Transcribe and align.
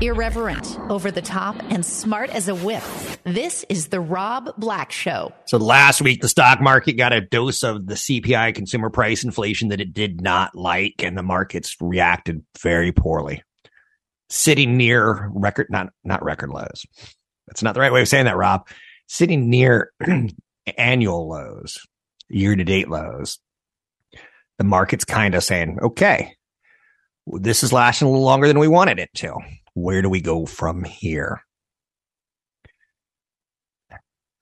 Irreverent, 0.00 0.78
over 0.90 1.10
the 1.10 1.22
top, 1.22 1.56
and 1.70 1.86
smart 1.86 2.30
as 2.30 2.48
a 2.48 2.54
whip. 2.54 2.82
This 3.24 3.64
is 3.68 3.88
The 3.88 4.00
Rob 4.00 4.50
Black 4.58 4.90
Show. 4.90 5.32
So 5.46 5.58
last 5.58 6.02
week, 6.02 6.20
the 6.20 6.28
stock 6.28 6.60
market 6.60 6.94
got 6.94 7.12
a 7.12 7.20
dose 7.20 7.62
of 7.62 7.86
the 7.86 7.94
CPI 7.94 8.54
consumer 8.54 8.90
price 8.90 9.22
inflation 9.22 9.68
that 9.68 9.80
it 9.80 9.94
did 9.94 10.20
not 10.20 10.56
like, 10.56 11.04
and 11.04 11.16
the 11.16 11.22
markets 11.22 11.76
reacted 11.80 12.44
very 12.60 12.90
poorly. 12.90 13.44
Sitting 14.28 14.76
near 14.76 15.30
record, 15.32 15.68
not, 15.70 15.90
not 16.02 16.24
record 16.24 16.50
lows. 16.50 16.84
That's 17.46 17.62
not 17.62 17.74
the 17.74 17.80
right 17.80 17.92
way 17.92 18.02
of 18.02 18.08
saying 18.08 18.24
that, 18.24 18.36
Rob. 18.36 18.66
Sitting 19.06 19.50
near 19.50 19.92
annual 20.76 21.28
lows, 21.28 21.78
year 22.28 22.56
to 22.56 22.64
date 22.64 22.88
lows. 22.88 23.38
The 24.58 24.64
market's 24.64 25.04
kind 25.04 25.34
of 25.34 25.44
saying, 25.44 25.78
okay, 25.80 26.34
this 27.26 27.62
is 27.62 27.72
lasting 27.72 28.08
a 28.08 28.10
little 28.10 28.24
longer 28.24 28.48
than 28.48 28.58
we 28.58 28.68
wanted 28.68 28.98
it 28.98 29.10
to. 29.14 29.36
Where 29.74 30.02
do 30.02 30.08
we 30.08 30.20
go 30.20 30.46
from 30.46 30.84
here? 30.84 31.42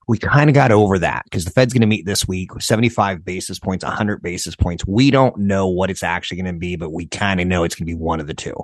We 0.09 0.19
kind 0.19 0.51
of 0.51 0.55
got 0.55 0.73
over 0.73 0.99
that 0.99 1.23
because 1.25 1.45
the 1.45 1.53
Fed's 1.53 1.73
going 1.73 1.83
to 1.83 1.87
meet 1.87 2.05
this 2.05 2.27
week 2.27 2.53
with 2.53 2.65
75 2.65 3.25
basis 3.25 3.61
points, 3.61 3.85
100 3.85 4.23
basis 4.23 4.57
points. 4.57 4.85
We 4.85 5.13
don't 5.13 5.37
know 5.39 5.69
what 5.69 5.89
it's 5.89 6.03
actually 6.03 6.43
going 6.43 6.53
to 6.53 6.59
be, 6.59 6.75
but 6.75 6.91
we 6.91 7.07
kind 7.07 7.41
of 7.41 7.47
know 7.47 7.63
it's 7.63 7.77
going 7.77 7.87
to 7.87 7.93
be 7.93 7.99
one 7.99 8.19
of 8.19 8.27
the 8.27 8.35
two. 8.35 8.57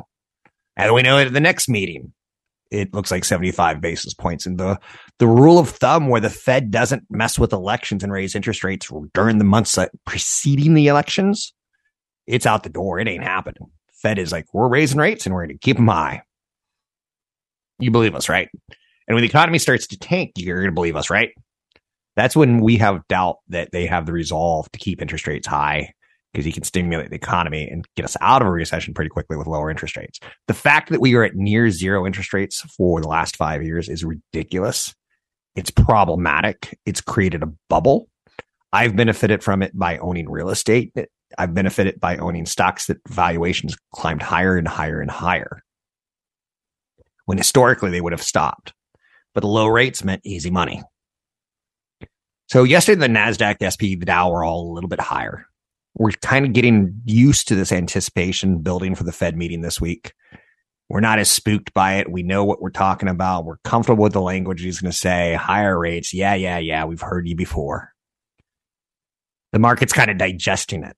And 0.77 0.93
we 0.93 1.03
know 1.03 1.19
at 1.19 1.33
the 1.33 1.39
next 1.39 1.69
meeting, 1.69 2.13
it 2.73 2.93
looks 2.93 3.13
like 3.13 3.25
75 3.25 3.81
basis 3.81 4.13
points. 4.13 4.47
And 4.47 4.59
the, 4.59 4.81
the 5.21 5.29
rule 5.29 5.61
of 5.61 5.69
thumb 5.69 6.09
where 6.09 6.21
the 6.21 6.31
Fed 6.31 6.73
doesn't 6.73 7.05
mess 7.11 7.39
with 7.39 7.53
elections 7.53 8.03
and 8.03 8.13
raise 8.13 8.35
interest 8.35 8.65
rates 8.65 8.91
during 9.15 9.39
the 9.39 9.45
months 9.45 9.79
preceding 10.05 10.75
the 10.75 10.89
elections, 10.89 11.55
it's 12.27 12.47
out 12.47 12.65
the 12.65 12.69
door. 12.69 12.99
It 12.99 13.07
ain't 13.07 13.23
happening. 13.23 13.71
Fed 14.07 14.21
is 14.21 14.31
like, 14.31 14.47
we're 14.53 14.69
raising 14.69 15.01
rates 15.01 15.27
and 15.27 15.35
we're 15.35 15.47
going 15.47 15.59
to 15.59 15.59
keep 15.59 15.77
them 15.77 15.89
high. 15.89 16.23
You 17.81 17.91
believe 17.91 18.15
us, 18.15 18.29
right? 18.29 18.49
And 19.09 19.17
when 19.17 19.23
the 19.23 19.29
economy 19.29 19.59
starts 19.59 19.89
to 19.89 19.99
tank, 19.99 20.31
you're 20.37 20.59
going 20.59 20.71
to 20.71 20.75
believe 20.75 20.95
us, 20.95 21.11
right? 21.11 21.31
That's 22.15 22.37
when 22.37 22.61
we 22.61 22.77
have 22.77 23.07
doubt 23.09 23.39
that 23.49 23.73
they 23.73 23.85
have 23.87 24.07
the 24.07 24.13
resolve 24.13 24.71
to 24.71 24.79
keep 24.79 25.03
interest 25.03 25.27
rates 25.27 25.49
high 25.49 25.93
because 26.33 26.45
he 26.45 26.53
can 26.53 26.63
stimulate 26.63 27.11
the 27.11 27.17
economy 27.17 27.69
and 27.69 27.85
get 27.97 28.05
us 28.05 28.17
out 28.21 28.43
of 28.43 28.49
a 28.49 28.51
recession 28.53 28.95
pretty 28.95 29.09
quickly 29.09 29.37
with 29.37 29.49
lower 29.49 29.71
interest 29.71 29.97
rates. 29.97 30.21
The 30.47 30.55
fact 30.55 30.91
that 30.91 31.01
we 31.01 31.17
are 31.17 31.25
at 31.25 31.35
near 31.35 31.69
zero 31.71 32.07
interest 32.07 32.33
rates 32.33 32.61
for 32.61 33.01
the 33.01 33.09
last 33.09 33.37
five 33.37 33.65
years 33.65 33.89
is 33.89 34.05
ridiculous. 34.05 34.95
It's 35.57 35.73
problematic. 35.73 36.79
It's 36.87 37.01
created 37.01 37.43
a 37.43 37.53
bubble. 37.69 38.09
I've 38.73 38.95
benefited 38.95 39.43
from 39.43 39.65
it 39.65 39.77
by 39.77 39.99
owning 39.99 40.31
real 40.31 40.51
estate. 40.51 40.93
I've 41.39 41.55
benefited 41.55 42.01
by 42.01 42.17
owning 42.17 42.47
stocks 42.47 42.87
that 42.87 42.99
valuations 43.09 43.77
climbed 43.95 44.23
higher 44.23 44.57
and 44.57 44.67
higher 44.67 45.01
and 45.01 45.11
higher 45.11 45.63
when 47.27 47.39
historically 47.39 47.91
they 47.91 48.01
would 48.01 48.13
have 48.13 48.23
stopped. 48.23 48.73
But 49.35 49.41
the 49.43 49.49
low 49.49 49.67
rates 49.67 50.03
meant 50.03 50.23
easy 50.25 50.51
money. 50.51 50.83
So 52.49 52.63
yesterday, 52.63 53.01
the 53.01 53.09
NASDAQ, 53.09 53.59
the 53.59 53.71
SP, 53.71 53.99
the 53.99 54.07
Dow 54.07 54.31
were 54.31 54.45
all 54.45 54.71
a 54.71 54.73
little 54.73 54.89
bit 54.89 55.01
higher. 55.01 55.47
We're 55.95 56.13
kind 56.13 56.47
of 56.47 56.53
getting 56.53 57.01
used 57.05 57.49
to 57.49 57.55
this 57.55 57.73
anticipation 57.73 58.63
building 58.63 58.95
for 58.95 59.05
the 59.05 59.13
Fed 59.13 59.37
meeting 59.37 59.63
this 59.63 59.81
week. 59.81 60.13
We're 60.89 61.01
not 61.01 61.19
as 61.19 61.29
spooked 61.29 61.75
by 61.75 61.95
it. 61.95 62.11
We 62.11 62.23
know 62.23 62.45
what 62.45 62.61
we're 62.63 62.71
talking 62.71 63.09
about. 63.09 63.45
We're 63.45 63.57
comfortable 63.65 64.05
with 64.05 64.13
the 64.13 64.21
language 64.21 64.63
he's 64.63 64.81
going 64.81 64.93
to 64.93 64.97
say. 64.97 65.35
Higher 65.35 65.77
rates. 65.77 66.15
Yeah, 66.15 66.35
yeah, 66.35 66.59
yeah. 66.59 66.85
We've 66.85 67.01
heard 67.01 67.27
you 67.27 67.35
before. 67.35 67.93
The 69.53 69.59
market's 69.59 69.93
kind 69.93 70.11
of 70.11 70.19
digesting 70.19 70.85
it. 70.85 70.97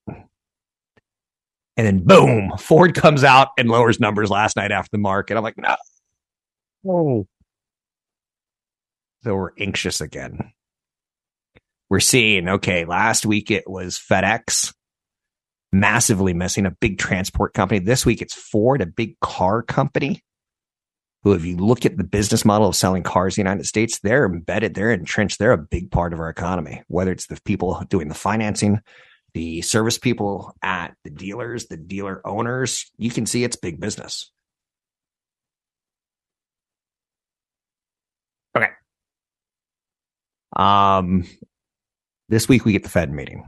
And 1.79 1.87
then 1.87 2.01
boom, 2.01 2.53
Ford 2.59 2.97
comes 2.97 3.23
out 3.23 3.51
and 3.57 3.69
lowers 3.69 4.01
numbers 4.01 4.31
last 4.31 4.57
night 4.57 4.73
after 4.73 4.91
the 4.91 4.99
market. 4.99 5.37
I'm 5.37 5.45
like, 5.45 5.57
no. 5.57 5.77
Oh. 6.85 7.27
So 9.23 9.37
we're 9.37 9.53
anxious 9.61 10.01
again. 10.01 10.53
We're 11.89 12.01
seeing, 12.01 12.49
okay, 12.49 12.85
last 12.85 13.25
week 13.25 13.53
it 13.53 13.71
was 13.71 13.97
FedEx 13.97 14.75
massively 15.71 16.35
missing 16.35 16.67
a 16.67 16.73
big 16.73 16.99
transport 16.99 17.55
company. 17.55 17.79
This 17.79 18.05
week 18.05 18.23
it's 18.23 18.35
Ford, 18.35 18.83
a 18.83 18.87
big 18.87 19.19
car 19.21 19.63
company. 19.63 20.21
Who, 21.23 21.33
if 21.33 21.45
you 21.45 21.57
look 21.57 21.87
at 21.87 21.97
the 21.97 22.05
business 22.05 22.45
model 22.45 22.69
of 22.69 22.77
selling 22.77 23.05
cars 23.05 23.37
in 23.37 23.45
the 23.45 23.51
United 23.51 23.67
States, 23.67 24.01
they're 24.01 24.25
embedded, 24.25 24.75
they're 24.75 24.93
entrenched, 24.93 25.39
they're 25.39 25.53
a 25.53 25.59
big 25.59 25.93
part 25.93 26.13
of 26.13 26.19
our 26.19 26.29
economy. 26.29 26.83
Whether 26.89 27.13
it's 27.13 27.27
the 27.27 27.39
people 27.45 27.85
doing 27.89 28.09
the 28.09 28.15
financing, 28.15 28.81
the 29.35 29.63
service 29.63 29.99
people 29.99 30.55
at 30.63 30.95
the 31.05 31.11
dealers, 31.11 31.67
the 31.67 31.77
dealer 31.77 32.27
owners, 32.27 32.91
you 32.97 33.11
can 33.11 33.27
see 33.27 33.45
it's 33.45 33.57
big 33.57 33.81
business. 33.81 34.31
Okay. 38.57 38.71
Um, 40.57 41.25
this 42.29 42.49
week 42.49 42.65
we 42.65 42.73
get 42.73 42.83
the 42.83 42.89
Fed 42.89 43.13
meeting. 43.13 43.45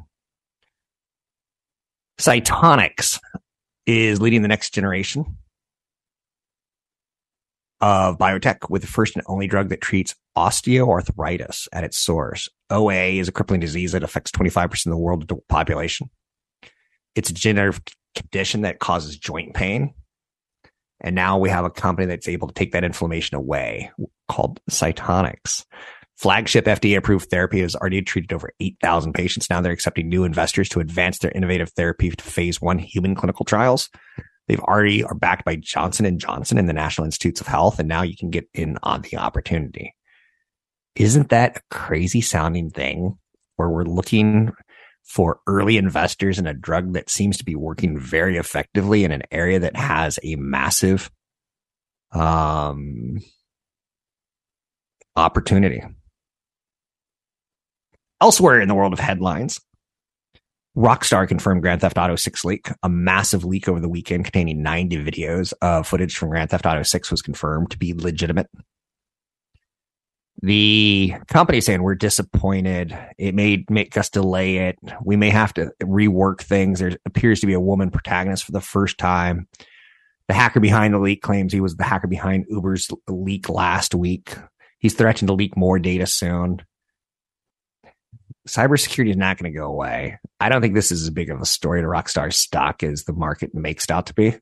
Cytokinetics 2.19 3.19
is 3.87 4.21
leading 4.21 4.43
the 4.43 4.49
next 4.49 4.75
generation 4.75 5.39
of 7.81 8.19
biotech 8.19 8.71
with 8.71 8.83
the 8.83 8.89
first 8.89 9.17
and 9.17 9.25
only 9.27 9.47
drug 9.47 9.69
that 9.71 9.81
treats 9.81 10.15
osteoarthritis 10.37 11.69
at 11.73 11.85
its 11.85 11.99
source. 11.99 12.49
OA 12.71 13.19
is 13.19 13.29
a 13.29 13.33
crippling 13.33 13.61
disease 13.61 13.93
that 13.93 14.03
affects 14.03 14.31
25% 14.31 14.87
of 14.87 14.91
the 14.91 14.97
world 14.97 15.31
population. 15.49 16.11
It's 17.15 17.31
a 17.31 17.35
genetic 17.35 17.93
condition 18.15 18.63
that 18.63 18.79
causes 18.79 19.19
joint 19.19 19.55
pain. 19.55 19.95
And 21.01 21.15
now 21.15 21.39
we 21.39 21.49
have 21.49 21.65
a 21.65 21.71
company 21.71 22.07
that's 22.07 22.29
able 22.29 22.49
to 22.49 22.55
take 22.55 22.73
that 22.73 22.85
inflammation 22.85 23.35
away 23.35 23.91
called 24.29 24.61
Cytokinetics 24.71 25.65
flagship 26.21 26.67
FDA 26.67 26.99
approved 26.99 27.31
therapy 27.31 27.63
has 27.63 27.75
already 27.75 28.03
treated 28.03 28.35
over 28.35 28.53
8,000 28.61 29.15
patients. 29.15 29.49
Now 29.49 29.63
they're 29.63 29.73
accepting 29.73 30.11
new 30.11 30.25
investors 30.25 30.69
to 30.71 30.81
advance 30.81 31.19
their 31.19 31.31
innovative 31.31 31.71
therapy 31.71 32.11
to 32.11 32.23
phase 32.23 32.61
one 32.61 32.79
human 32.79 33.15
clinical 33.15 33.47
trials. 33.47 33.89
They've 34.51 34.59
already 34.59 35.05
are 35.05 35.15
backed 35.15 35.45
by 35.45 35.55
Johnson 35.55 36.05
and 36.05 36.19
Johnson 36.19 36.59
and 36.59 36.69
the 36.69 36.73
National 36.73 37.05
Institutes 37.05 37.41
of 37.41 37.47
Health. 37.47 37.79
And 37.79 37.89
now 37.89 38.03
you 38.03 38.17
can 38.17 38.31
get 38.31 38.49
in 38.53 38.79
on 38.83 39.03
the 39.03 39.17
opportunity. 39.17 39.95
Isn't 40.97 41.29
that 41.29 41.59
a 41.59 41.61
crazy 41.71 42.21
sounding 42.21 42.69
thing 42.69 43.17
where 43.55 43.69
we're 43.69 43.85
looking 43.85 44.51
for 45.05 45.39
early 45.47 45.77
investors 45.77 46.41
in 46.41 46.49
a 46.49 46.53
drug 46.53 46.95
that 46.95 47.09
seems 47.09 47.37
to 47.37 47.45
be 47.45 47.55
working 47.55 47.97
very 47.97 48.39
effectively 48.39 49.05
in 49.05 49.13
an 49.13 49.23
area 49.31 49.61
that 49.61 49.77
has 49.77 50.19
a 50.25 50.35
massive, 50.35 51.13
um, 52.11 53.21
opportunity. 55.15 55.81
Elsewhere 58.21 58.61
in 58.61 58.67
the 58.67 58.75
world 58.75 58.95
of 58.95 58.99
headlines, 58.99 59.61
Rockstar 60.77 61.27
confirmed 61.27 61.63
Grand 61.63 61.81
Theft 61.81 61.99
Auto 61.99 62.17
6 62.17 62.45
leak. 62.45 62.69
A 62.83 62.89
massive 62.89 63.45
leak 63.45 63.69
over 63.69 63.81
the 63.81 63.89
weekend 63.89 64.25
containing 64.25 64.63
90 64.63 65.05
videos 65.05 65.53
of 65.61 65.87
footage 65.87 66.17
from 66.17 66.31
Grand 66.31 66.51
Theft 66.51 66.67
Auto 66.67 66.83
6 66.83 67.11
was 67.11 67.23
confirmed 67.23 67.71
to 67.71 67.79
be 67.79 67.93
legitimate. 67.93 68.49
The 70.43 71.15
company 71.27 71.61
saying 71.61 71.83
we're 71.83 71.97
disappointed. 71.97 72.97
It 73.19 73.35
may 73.35 73.65
make 73.69 73.97
us 73.97 74.09
delay 74.09 74.69
it. 74.69 74.79
We 75.03 75.17
may 75.17 75.29
have 75.31 75.53
to 75.55 75.73
rework 75.83 76.41
things. 76.41 76.79
There 76.79 76.97
appears 77.05 77.41
to 77.41 77.47
be 77.47 77.53
a 77.53 77.61
woman 77.61 77.91
protagonist 77.91 78.45
for 78.45 78.53
the 78.53 78.61
first 78.61 78.97
time. 78.97 79.49
The 80.29 80.35
hacker 80.35 80.61
behind 80.61 80.95
the 80.95 80.99
leak 80.99 81.21
claims 81.21 81.53
he 81.53 81.61
was 81.61 81.77
the 81.77 81.85
hacker 81.85 82.07
behind 82.07 82.47
Uber's 82.49 82.89
leak 83.09 83.49
last 83.49 83.95
week. 83.95 84.35
He's 84.79 84.95
threatened 84.95 85.27
to 85.27 85.35
leak 85.35 85.57
more 85.57 85.79
data 85.79 86.07
soon 86.07 86.63
cybersecurity 88.51 89.11
is 89.11 89.17
not 89.17 89.39
going 89.39 89.53
to 89.53 89.59
go 89.59 89.67
away. 89.67 90.19
I 90.41 90.49
don't 90.49 90.61
think 90.61 90.75
this 90.75 90.93
is 90.93 91.03
as 91.03 91.11
big 91.11 91.31
of 91.31 91.41
a 91.41 91.47
story 91.47 91.81
to 91.83 91.87
Rockstar 91.87 92.33
stock 92.33 92.83
as 92.83 93.05
the 93.05 93.13
market 93.13 93.55
makes 93.55 93.85
it 93.85 93.91
out 93.91 94.07
to 94.07 94.15
be. 94.15 94.37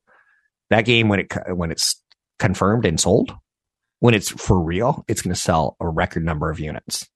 That 0.70 0.84
game, 0.84 1.08
when 1.08 1.20
it 1.20 1.32
when 1.48 1.70
it's 1.70 2.02
confirmed 2.38 2.86
and 2.86 3.00
sold, 3.00 3.34
when 4.00 4.14
it's 4.14 4.28
for 4.30 4.60
real, 4.60 5.04
it's 5.08 5.22
going 5.22 5.34
to 5.34 5.40
sell 5.40 5.76
a 5.80 5.88
record 5.88 6.24
number 6.24 6.50
of 6.50 6.60
units. 6.60 7.08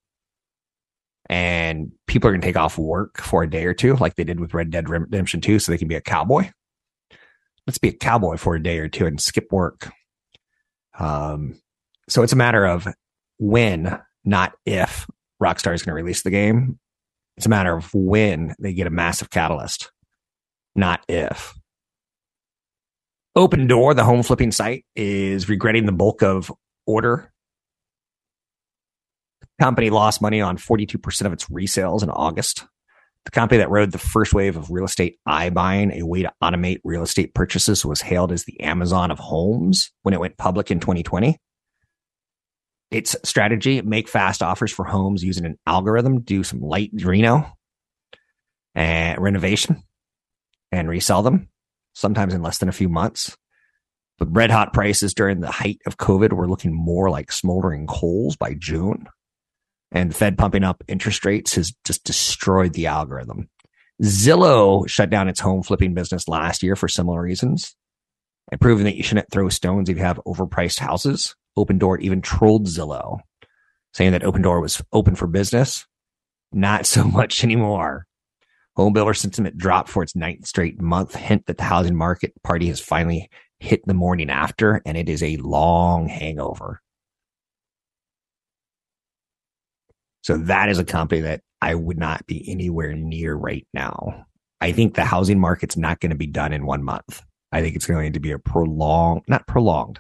And 1.29 1.93
people 2.07 2.29
are 2.29 2.33
going 2.33 2.43
to 2.43 2.47
take 2.47 2.57
off 2.57 2.79
work 2.79 3.21
for 3.21 3.43
a 3.43 3.51
day 3.51 3.65
or 3.65 3.75
two, 3.75 3.97
like 3.97 4.17
they 4.17 4.25
did 4.25 4.41
with 4.41 4.55
Red 4.55 4.71
Dead 4.71 4.89
Redemption 4.89 5.41
2, 5.41 5.59
so 5.59 5.73
they 5.73 5.79
can 5.79 5.89
be 5.89 5.95
a 5.95 6.01
cowboy. 6.01 6.51
Let's 7.67 7.79
be 7.79 7.89
a 7.89 7.93
cowboy 7.93 8.37
for 8.37 8.55
a 8.55 8.63
day 8.63 8.79
or 8.79 8.89
two 8.89 9.07
and 9.07 9.21
skip 9.21 9.53
work 9.53 9.91
Um, 10.99 11.61
so 12.09 12.23
it's 12.23 12.33
a 12.33 12.37
matter 12.37 12.67
of 12.67 12.89
when, 13.39 13.99
not 14.25 14.53
if, 14.67 15.07
Rockstar 15.43 15.75
is 15.75 15.83
going 15.83 15.93
to 15.97 16.03
release 16.03 16.23
the 16.23 16.31
game. 16.31 16.79
It's 17.37 17.47
a 17.47 17.51
matter 17.51 17.77
of 17.77 17.93
when 17.95 18.55
they 18.59 18.73
get 18.75 18.87
a 18.87 18.91
massive 18.91 19.31
catalyst, 19.31 19.91
not 20.75 21.05
if. 21.09 21.55
Opendoor, 23.37 23.97
the 23.97 24.05
home 24.05 24.23
flipping 24.23 24.53
site, 24.53 24.85
is 24.95 25.49
regretting 25.49 25.87
the 25.87 25.93
bulk 25.93 26.23
of 26.23 26.53
order. 26.87 27.33
The 29.41 29.65
company 29.65 29.89
lost 29.89 30.21
money 30.21 30.41
on 30.41 30.59
42% 30.59 31.27
of 31.27 31.33
its 31.33 31.47
resales 31.47 32.03
in 32.03 32.11
August. 32.11 32.67
The 33.25 33.31
company 33.31 33.59
that 33.59 33.71
rode 33.71 33.93
the 33.93 33.99
first 33.99 34.35
wave 34.35 34.57
of 34.57 34.71
real 34.71 34.85
estate 34.85 35.19
iBuying, 35.27 35.99
a 35.99 36.05
way 36.05 36.23
to 36.23 36.33
automate 36.43 36.81
real 36.85 37.03
estate 37.03 37.35
purchases, 37.35 37.87
was 37.87 38.03
hailed 38.03 38.33
as 38.33 38.45
the 38.45 38.61
Amazon 38.61 39.11
of 39.11 39.19
homes 39.19 39.93
when 40.03 40.13
it 40.13 40.21
went 40.21 40.37
public 40.37 40.71
in 40.71 40.81
2020. 40.81 41.39
Its 42.93 43.17
strategy, 43.25 43.81
make 43.83 44.09
fast 44.09 44.43
offers 44.43 44.71
for 44.71 44.85
homes 44.85 45.25
using 45.25 45.47
an 45.47 45.59
algorithm, 45.67 46.21
do 46.21 46.45
some 46.45 46.61
light 46.61 46.91
reno 46.93 47.51
and 48.75 49.21
renovation 49.21 49.83
and 50.71 50.89
resell 50.89 51.23
them, 51.23 51.49
sometimes 51.95 52.35
in 52.35 52.43
less 52.43 52.59
than 52.59 52.69
a 52.69 52.73
few 52.73 52.89
months. 52.89 53.37
But 54.19 54.37
red 54.37 54.51
hot 54.51 54.73
prices 54.73 55.15
during 55.15 55.41
the 55.41 55.51
height 55.51 55.81
of 55.87 55.97
COVID 55.97 56.33
were 56.33 56.49
looking 56.49 56.73
more 56.73 57.11
like 57.11 57.33
smoldering 57.33 57.87
coals 57.87 58.37
by 58.37 58.55
June 58.55 59.09
and 59.93 60.11
the 60.11 60.15
Fed 60.15 60.39
pumping 60.39 60.65
up 60.65 60.83
interest 60.89 61.25
rates 61.25 61.55
has 61.55 61.73
just 61.85 62.05
destroyed 62.05 62.73
the 62.73 62.87
algorithm. 62.87 63.49
Zillow 64.03 64.89
shut 64.89 65.11
down 65.11 65.29
its 65.29 65.41
home 65.41 65.63
flipping 65.63 65.95
business 65.95 66.29
last 66.29 66.63
year 66.63 66.77
for 66.77 66.89
similar 66.89 67.21
reasons 67.21 67.77
and 68.51 68.61
proving 68.61 68.85
that 68.85 68.97
you 68.97 69.03
shouldn't 69.03 69.31
throw 69.31 69.49
stones 69.49 69.89
if 69.89 69.97
you 69.97 70.03
have 70.03 70.21
overpriced 70.27 70.79
houses. 70.79 71.37
Opendoor 71.57 72.01
even 72.01 72.23
trolled 72.23 72.67
Zillow, 72.67 73.21
saying 73.95 74.13
that 74.13 74.23
Opendoor 74.23 74.61
was 74.61 74.83
open 74.93 75.15
for 75.15 75.27
business. 75.27 75.87
Not 76.53 76.87
so 76.87 77.05
much 77.19 77.45
anymore. 77.45 78.07
Home 78.77 78.95
builder 78.95 79.15
sentiment 79.15 79.59
dropped 79.59 79.91
for 79.91 80.03
its 80.03 80.17
ninth 80.17 80.47
straight 80.47 80.81
month, 80.81 81.15
hint 81.15 81.47
that 81.47 81.59
the 81.59 81.65
housing 81.65 81.97
market 81.97 82.33
party 82.43 82.69
has 82.69 82.81
finally 82.81 83.29
hit 83.61 83.83
the 83.87 83.95
morning 83.95 84.31
after, 84.31 84.81
and 84.87 84.97
it 84.97 85.09
is 85.09 85.23
a 85.23 85.37
long 85.37 86.09
hangover. 86.09 86.81
So 90.23 90.39
that 90.39 90.69
is 90.69 90.79
a 90.79 90.85
company 90.85 91.21
that 91.23 91.43
I 91.61 91.75
would 91.75 91.99
not 91.99 92.27
be 92.27 92.51
anywhere 92.51 92.95
near 92.95 93.35
right 93.35 93.67
now. 93.75 94.27
I 94.61 94.73
think 94.73 94.95
the 94.95 95.05
housing 95.05 95.41
market's 95.41 95.77
not 95.77 96.01
going 96.01 96.11
to 96.11 96.17
be 96.17 96.27
done 96.27 96.53
in 96.53 96.65
one 96.65 96.83
month. 96.83 97.23
I 97.51 97.61
think 97.61 97.77
it's 97.77 97.87
going 97.87 98.13
to 98.13 98.21
be 98.21 98.31
a 98.31 98.39
prolonged, 98.39 99.23
not 99.29 99.47
prolonged, 99.47 99.99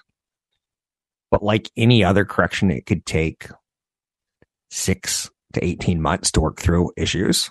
but 1.33 1.43
like 1.43 1.71
any 1.79 2.05
other 2.05 2.27
correction, 2.27 2.71
it 2.71 2.85
could 2.85 3.07
take 3.07 3.49
six 4.71 5.31
to 5.55 5.65
18 5.65 6.01
months 6.01 6.31
to 6.33 6.43
work 6.43 6.61
through 6.61 6.93
issues. 6.95 7.51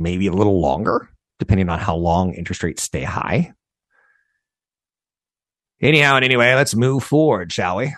Maybe 0.00 0.26
a 0.26 0.32
little 0.32 0.60
longer, 0.60 1.08
depending 1.38 1.68
on 1.68 1.78
how 1.78 1.94
long 1.94 2.34
interest 2.34 2.64
rates 2.64 2.82
stay 2.82 3.04
high. 3.04 3.52
Anyhow 5.80 6.16
and 6.16 6.24
anyway, 6.24 6.54
let's 6.54 6.74
move 6.74 7.04
forward, 7.04 7.52
shall 7.52 7.76
we? 7.76 7.94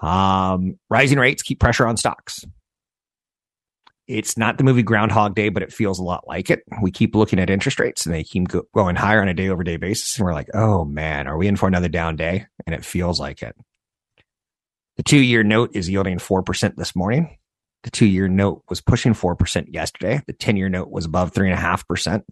Um, 0.00 0.78
rising 0.88 1.18
rates 1.18 1.42
keep 1.42 1.58
pressure 1.58 1.88
on 1.88 1.96
stocks. 1.96 2.44
It's 4.06 4.36
not 4.36 4.56
the 4.56 4.64
movie 4.64 4.82
Groundhog 4.82 5.34
Day, 5.34 5.48
but 5.48 5.62
it 5.62 5.72
feels 5.72 5.98
a 5.98 6.04
lot 6.04 6.28
like 6.28 6.48
it. 6.50 6.62
We 6.80 6.92
keep 6.92 7.14
looking 7.14 7.40
at 7.40 7.50
interest 7.50 7.80
rates 7.80 8.06
and 8.06 8.14
they 8.14 8.22
keep 8.22 8.48
going 8.72 8.96
higher 8.96 9.20
on 9.20 9.28
a 9.28 9.34
day 9.34 9.48
over 9.48 9.64
day 9.64 9.76
basis. 9.76 10.16
And 10.16 10.24
we're 10.24 10.32
like, 10.32 10.48
oh 10.54 10.84
man, 10.84 11.26
are 11.26 11.36
we 11.36 11.48
in 11.48 11.56
for 11.56 11.66
another 11.66 11.88
down 11.88 12.16
day? 12.16 12.46
And 12.66 12.74
it 12.74 12.84
feels 12.84 13.18
like 13.18 13.42
it. 13.42 13.56
The 14.96 15.02
two 15.02 15.20
year 15.20 15.42
note 15.42 15.70
is 15.74 15.90
yielding 15.90 16.18
4% 16.18 16.76
this 16.76 16.94
morning. 16.94 17.36
The 17.82 17.90
two 17.90 18.06
year 18.06 18.28
note 18.28 18.62
was 18.68 18.80
pushing 18.80 19.12
4% 19.12 19.66
yesterday. 19.72 20.22
The 20.26 20.32
10 20.32 20.56
year 20.56 20.68
note 20.68 20.90
was 20.90 21.04
above 21.04 21.32
3.5%. 21.32 22.22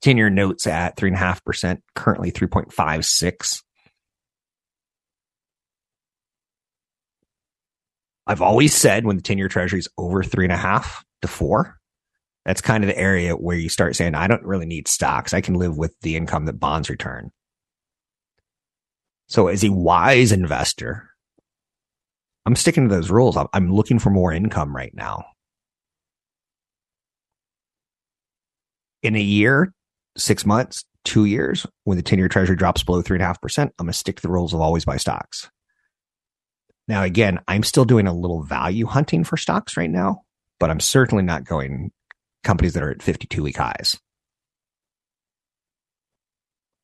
10 0.00 0.16
year 0.16 0.30
notes 0.30 0.66
at 0.66 0.96
3.5%, 0.96 1.80
currently 1.94 2.30
3.56. 2.30 3.62
I've 8.28 8.42
always 8.42 8.74
said 8.74 9.06
when 9.06 9.16
the 9.16 9.22
10 9.22 9.38
year 9.38 9.48
treasury 9.48 9.78
is 9.78 9.88
over 9.96 10.22
three 10.22 10.44
and 10.44 10.52
a 10.52 10.56
half 10.56 11.02
to 11.22 11.28
four, 11.28 11.78
that's 12.44 12.60
kind 12.60 12.84
of 12.84 12.88
the 12.88 12.98
area 12.98 13.32
where 13.32 13.56
you 13.56 13.70
start 13.70 13.96
saying, 13.96 14.14
I 14.14 14.26
don't 14.26 14.44
really 14.44 14.66
need 14.66 14.86
stocks. 14.86 15.32
I 15.32 15.40
can 15.40 15.54
live 15.54 15.78
with 15.78 15.98
the 16.02 16.14
income 16.14 16.44
that 16.44 16.60
bonds 16.60 16.90
return. 16.90 17.30
So 19.28 19.48
as 19.48 19.64
a 19.64 19.72
wise 19.72 20.30
investor, 20.30 21.08
I'm 22.44 22.56
sticking 22.56 22.88
to 22.88 22.94
those 22.94 23.10
rules. 23.10 23.36
I'm 23.52 23.72
looking 23.72 23.98
for 23.98 24.10
more 24.10 24.32
income 24.32 24.76
right 24.76 24.94
now. 24.94 25.24
In 29.02 29.16
a 29.16 29.20
year, 29.20 29.72
six 30.16 30.44
months, 30.44 30.84
two 31.04 31.24
years, 31.24 31.66
when 31.84 31.96
the 31.96 32.02
10 32.02 32.18
year 32.18 32.28
treasury 32.28 32.56
drops 32.56 32.82
below 32.82 33.00
three 33.00 33.16
and 33.16 33.22
a 33.22 33.26
half 33.26 33.40
percent, 33.40 33.72
I'm 33.78 33.86
going 33.86 33.92
to 33.92 33.98
stick 33.98 34.16
to 34.16 34.22
the 34.22 34.30
rules 34.30 34.52
of 34.52 34.60
always 34.60 34.84
buy 34.84 34.96
stocks. 34.98 35.50
Now, 36.88 37.02
again, 37.02 37.38
I'm 37.46 37.62
still 37.62 37.84
doing 37.84 38.06
a 38.06 38.14
little 38.14 38.42
value 38.42 38.86
hunting 38.86 39.22
for 39.22 39.36
stocks 39.36 39.76
right 39.76 39.90
now, 39.90 40.22
but 40.58 40.70
I'm 40.70 40.80
certainly 40.80 41.22
not 41.22 41.44
going 41.44 41.92
companies 42.42 42.72
that 42.72 42.82
are 42.82 42.90
at 42.90 43.02
52 43.02 43.42
week 43.42 43.58
highs. 43.58 43.98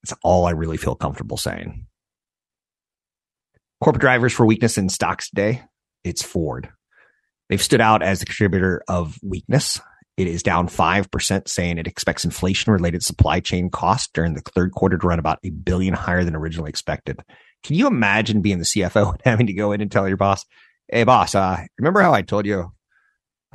That's 0.03 0.19
all 0.23 0.45
I 0.45 0.51
really 0.51 0.77
feel 0.77 0.95
comfortable 0.95 1.39
saying. 1.39 1.87
Corporate 3.83 4.03
drivers 4.03 4.35
for 4.35 4.45
weakness 4.45 4.77
in 4.77 4.91
stocks 4.91 5.31
today. 5.31 5.63
It's 6.05 6.23
Ford. 6.23 6.69
They've 7.49 7.63
stood 7.63 7.81
out 7.81 8.03
as 8.03 8.21
the 8.21 8.27
contributor 8.27 8.83
of 8.89 9.19
weakness. 9.23 9.81
It 10.17 10.27
is 10.27 10.43
down 10.43 10.69
5%, 10.69 11.49
saying 11.49 11.79
it 11.79 11.87
expects 11.87 12.25
inflation 12.25 12.73
related 12.73 13.03
supply 13.03 13.41
chain 13.41 13.71
costs 13.71 14.11
during 14.13 14.35
the 14.35 14.43
third 14.55 14.73
quarter 14.73 14.99
to 14.99 15.07
run 15.07 15.19
about 15.19 15.39
a 15.43 15.51
billion 15.51 15.95
higher 15.95 16.25
than 16.25 16.37
originally 16.37 16.69
expected. 16.69 17.21
Can 17.65 17.77
you 17.77 17.87
imagine 17.87 18.43
being 18.43 18.59
the 18.59 18.65
CFO 18.65 19.13
and 19.13 19.23
having 19.25 19.47
to 19.47 19.55
go 19.55 19.73
in 19.73 19.81
and 19.81 19.91
tell 19.91 20.07
your 20.07 20.17
boss, 20.17 20.45
"Hey, 20.89 21.05
boss, 21.05 21.35
uh, 21.35 21.65
remember 21.79 22.03
how 22.03 22.13
I 22.13 22.23
told 22.23 22.47
you 22.47 22.73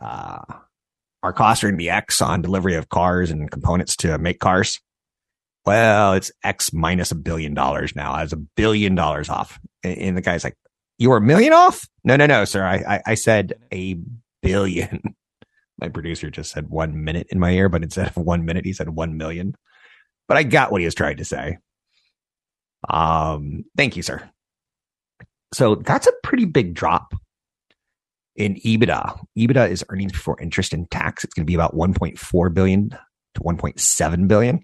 uh, 0.01 0.41
our 1.23 1.33
costs 1.33 1.63
are 1.63 1.67
going 1.67 1.75
to 1.75 1.83
be 1.83 1.89
X 1.89 2.21
on 2.21 2.41
delivery 2.41 2.75
of 2.75 2.89
cars 2.89 3.31
and 3.31 3.49
components 3.49 3.95
to 3.97 4.17
make 4.17 4.39
cars? 4.39 4.79
Well, 5.65 6.13
it's 6.13 6.31
X 6.43 6.73
minus 6.73 7.11
a 7.11 7.15
billion 7.15 7.53
dollars 7.53 7.95
now. 7.95 8.11
I 8.11 8.23
was 8.23 8.33
a 8.33 8.37
billion 8.37 8.95
dollars 8.95 9.29
off." 9.29 9.59
And 9.83 10.17
the 10.17 10.21
guy's 10.21 10.43
like, 10.43 10.57
"You 10.97 11.11
were 11.11 11.17
a 11.17 11.21
million 11.21 11.53
off? 11.53 11.87
No, 12.03 12.15
no, 12.15 12.25
no, 12.25 12.45
sir. 12.45 12.65
I, 12.65 12.75
I, 12.75 13.01
I 13.07 13.15
said 13.15 13.53
a 13.71 13.97
billion. 14.41 15.01
My 15.79 15.87
producer 15.87 16.29
just 16.29 16.51
said 16.51 16.67
one 16.69 17.05
minute 17.05 17.27
in 17.29 17.39
my 17.39 17.51
ear, 17.51 17.69
but 17.69 17.83
instead 17.83 18.07
of 18.07 18.17
one 18.17 18.43
minute, 18.43 18.65
he 18.65 18.73
said 18.73 18.89
one 18.89 19.15
million. 19.15 19.55
But 20.27 20.35
I 20.35 20.43
got 20.43 20.73
what 20.73 20.81
he 20.81 20.85
was 20.85 20.93
trying 20.93 21.15
to 21.17 21.23
say. 21.23 21.57
Um, 22.87 23.65
thank 23.75 23.97
you, 23.97 24.03
sir. 24.03 24.29
So 25.53 25.75
that's 25.75 26.07
a 26.07 26.13
pretty 26.23 26.45
big 26.45 26.73
drop 26.73 27.13
in 28.35 28.55
EBITDA. 28.55 29.19
EBITDA 29.37 29.69
is 29.69 29.83
earnings 29.89 30.11
before 30.11 30.39
interest 30.39 30.73
and 30.73 30.89
tax. 30.89 31.23
It's 31.23 31.33
going 31.33 31.45
to 31.45 31.49
be 31.49 31.55
about 31.55 31.75
1.4 31.75 32.53
billion 32.53 32.89
to 32.89 33.41
1.7 33.41 34.27
billion. 34.27 34.59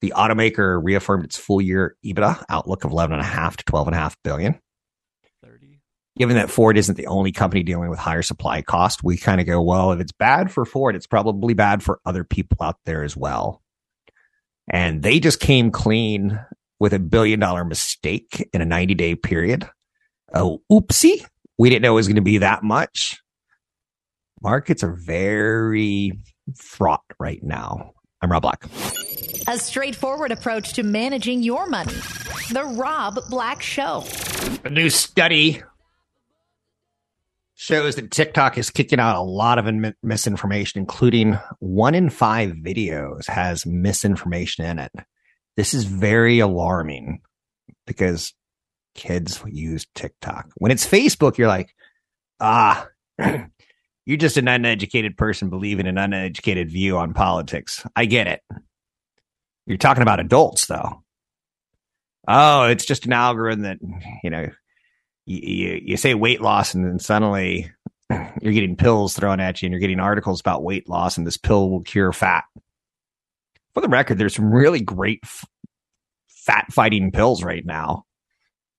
The 0.00 0.12
automaker 0.16 0.80
reaffirmed 0.82 1.24
its 1.24 1.36
full 1.36 1.60
year 1.60 1.96
EBITDA 2.04 2.44
outlook 2.48 2.84
of 2.84 2.90
11.5 2.90 3.56
to 3.56 3.64
12.5 3.64 4.14
billion. 4.22 4.58
30. 5.44 5.80
Given 6.18 6.36
that 6.36 6.50
Ford 6.50 6.76
isn't 6.76 6.96
the 6.96 7.06
only 7.06 7.32
company 7.32 7.62
dealing 7.62 7.88
with 7.88 7.98
higher 7.98 8.22
supply 8.22 8.62
cost, 8.62 9.04
we 9.04 9.16
kind 9.16 9.40
of 9.40 9.46
go, 9.46 9.62
well, 9.62 9.92
if 9.92 10.00
it's 10.00 10.12
bad 10.12 10.50
for 10.50 10.64
Ford, 10.64 10.96
it's 10.96 11.06
probably 11.06 11.54
bad 11.54 11.82
for 11.82 12.00
other 12.04 12.24
people 12.24 12.58
out 12.62 12.76
there 12.84 13.04
as 13.04 13.16
well. 13.16 13.62
And 14.68 15.02
they 15.02 15.20
just 15.20 15.40
came 15.40 15.70
clean 15.70 16.40
with 16.78 16.92
a 16.92 16.98
billion 16.98 17.40
dollar 17.40 17.64
mistake 17.64 18.48
in 18.52 18.60
a 18.60 18.66
90 18.66 18.94
day 18.94 19.14
period. 19.14 19.68
Oh, 20.34 20.62
oopsie. 20.70 21.24
We 21.58 21.70
didn't 21.70 21.82
know 21.82 21.92
it 21.92 21.96
was 21.96 22.08
going 22.08 22.16
to 22.16 22.22
be 22.22 22.38
that 22.38 22.62
much. 22.62 23.20
Markets 24.42 24.82
are 24.82 24.92
very 24.92 26.12
fraught 26.56 27.04
right 27.18 27.42
now. 27.42 27.92
I'm 28.20 28.30
Rob 28.30 28.42
Black. 28.42 28.64
A 29.48 29.58
straightforward 29.58 30.32
approach 30.32 30.74
to 30.74 30.82
managing 30.82 31.42
your 31.42 31.66
money. 31.66 31.94
The 32.52 32.64
Rob 32.76 33.18
Black 33.30 33.62
Show. 33.62 34.04
A 34.64 34.70
new 34.70 34.90
study 34.90 35.62
shows 37.54 37.96
that 37.96 38.10
TikTok 38.10 38.58
is 38.58 38.70
kicking 38.70 39.00
out 39.00 39.16
a 39.16 39.22
lot 39.22 39.58
of 39.58 39.94
misinformation, 40.02 40.80
including 40.80 41.38
one 41.58 41.94
in 41.94 42.10
five 42.10 42.50
videos 42.52 43.26
has 43.28 43.64
misinformation 43.64 44.64
in 44.64 44.78
it. 44.78 44.92
This 45.56 45.74
is 45.74 45.84
very 45.84 46.38
alarming 46.40 47.22
because 47.86 48.34
kids 48.94 49.42
use 49.46 49.86
TikTok. 49.94 50.50
When 50.56 50.72
it's 50.72 50.86
Facebook, 50.86 51.38
you're 51.38 51.48
like, 51.48 51.74
ah, 52.40 52.88
you're 54.06 54.16
just 54.16 54.36
an 54.36 54.48
uneducated 54.48 55.16
person 55.16 55.50
believing 55.50 55.86
an 55.86 55.98
uneducated 55.98 56.70
view 56.70 56.98
on 56.98 57.14
politics. 57.14 57.86
I 57.94 58.06
get 58.06 58.26
it. 58.26 58.40
You're 59.66 59.78
talking 59.78 60.02
about 60.02 60.20
adults, 60.20 60.66
though. 60.66 61.02
oh, 62.28 62.64
it's 62.64 62.84
just 62.84 63.06
an 63.06 63.12
algorithm 63.12 63.62
that, 63.62 63.78
you 64.22 64.30
know, 64.30 64.48
you, 65.26 65.38
you, 65.38 65.80
you 65.84 65.96
say 65.96 66.14
weight 66.14 66.40
loss 66.40 66.74
and 66.74 66.84
then 66.84 66.98
suddenly 66.98 67.70
you're 68.10 68.52
getting 68.52 68.76
pills 68.76 69.14
thrown 69.14 69.40
at 69.40 69.60
you 69.60 69.66
and 69.66 69.72
you're 69.72 69.80
getting 69.80 70.00
articles 70.00 70.40
about 70.40 70.62
weight 70.62 70.88
loss 70.88 71.18
and 71.18 71.26
this 71.26 71.36
pill 71.36 71.70
will 71.70 71.82
cure 71.82 72.12
fat. 72.12 72.44
For 73.76 73.82
the 73.82 73.88
record, 73.88 74.16
there's 74.16 74.34
some 74.34 74.50
really 74.50 74.80
great 74.80 75.20
f- 75.22 75.44
fat 76.28 76.64
fighting 76.72 77.12
pills 77.12 77.44
right 77.44 77.62
now. 77.62 78.04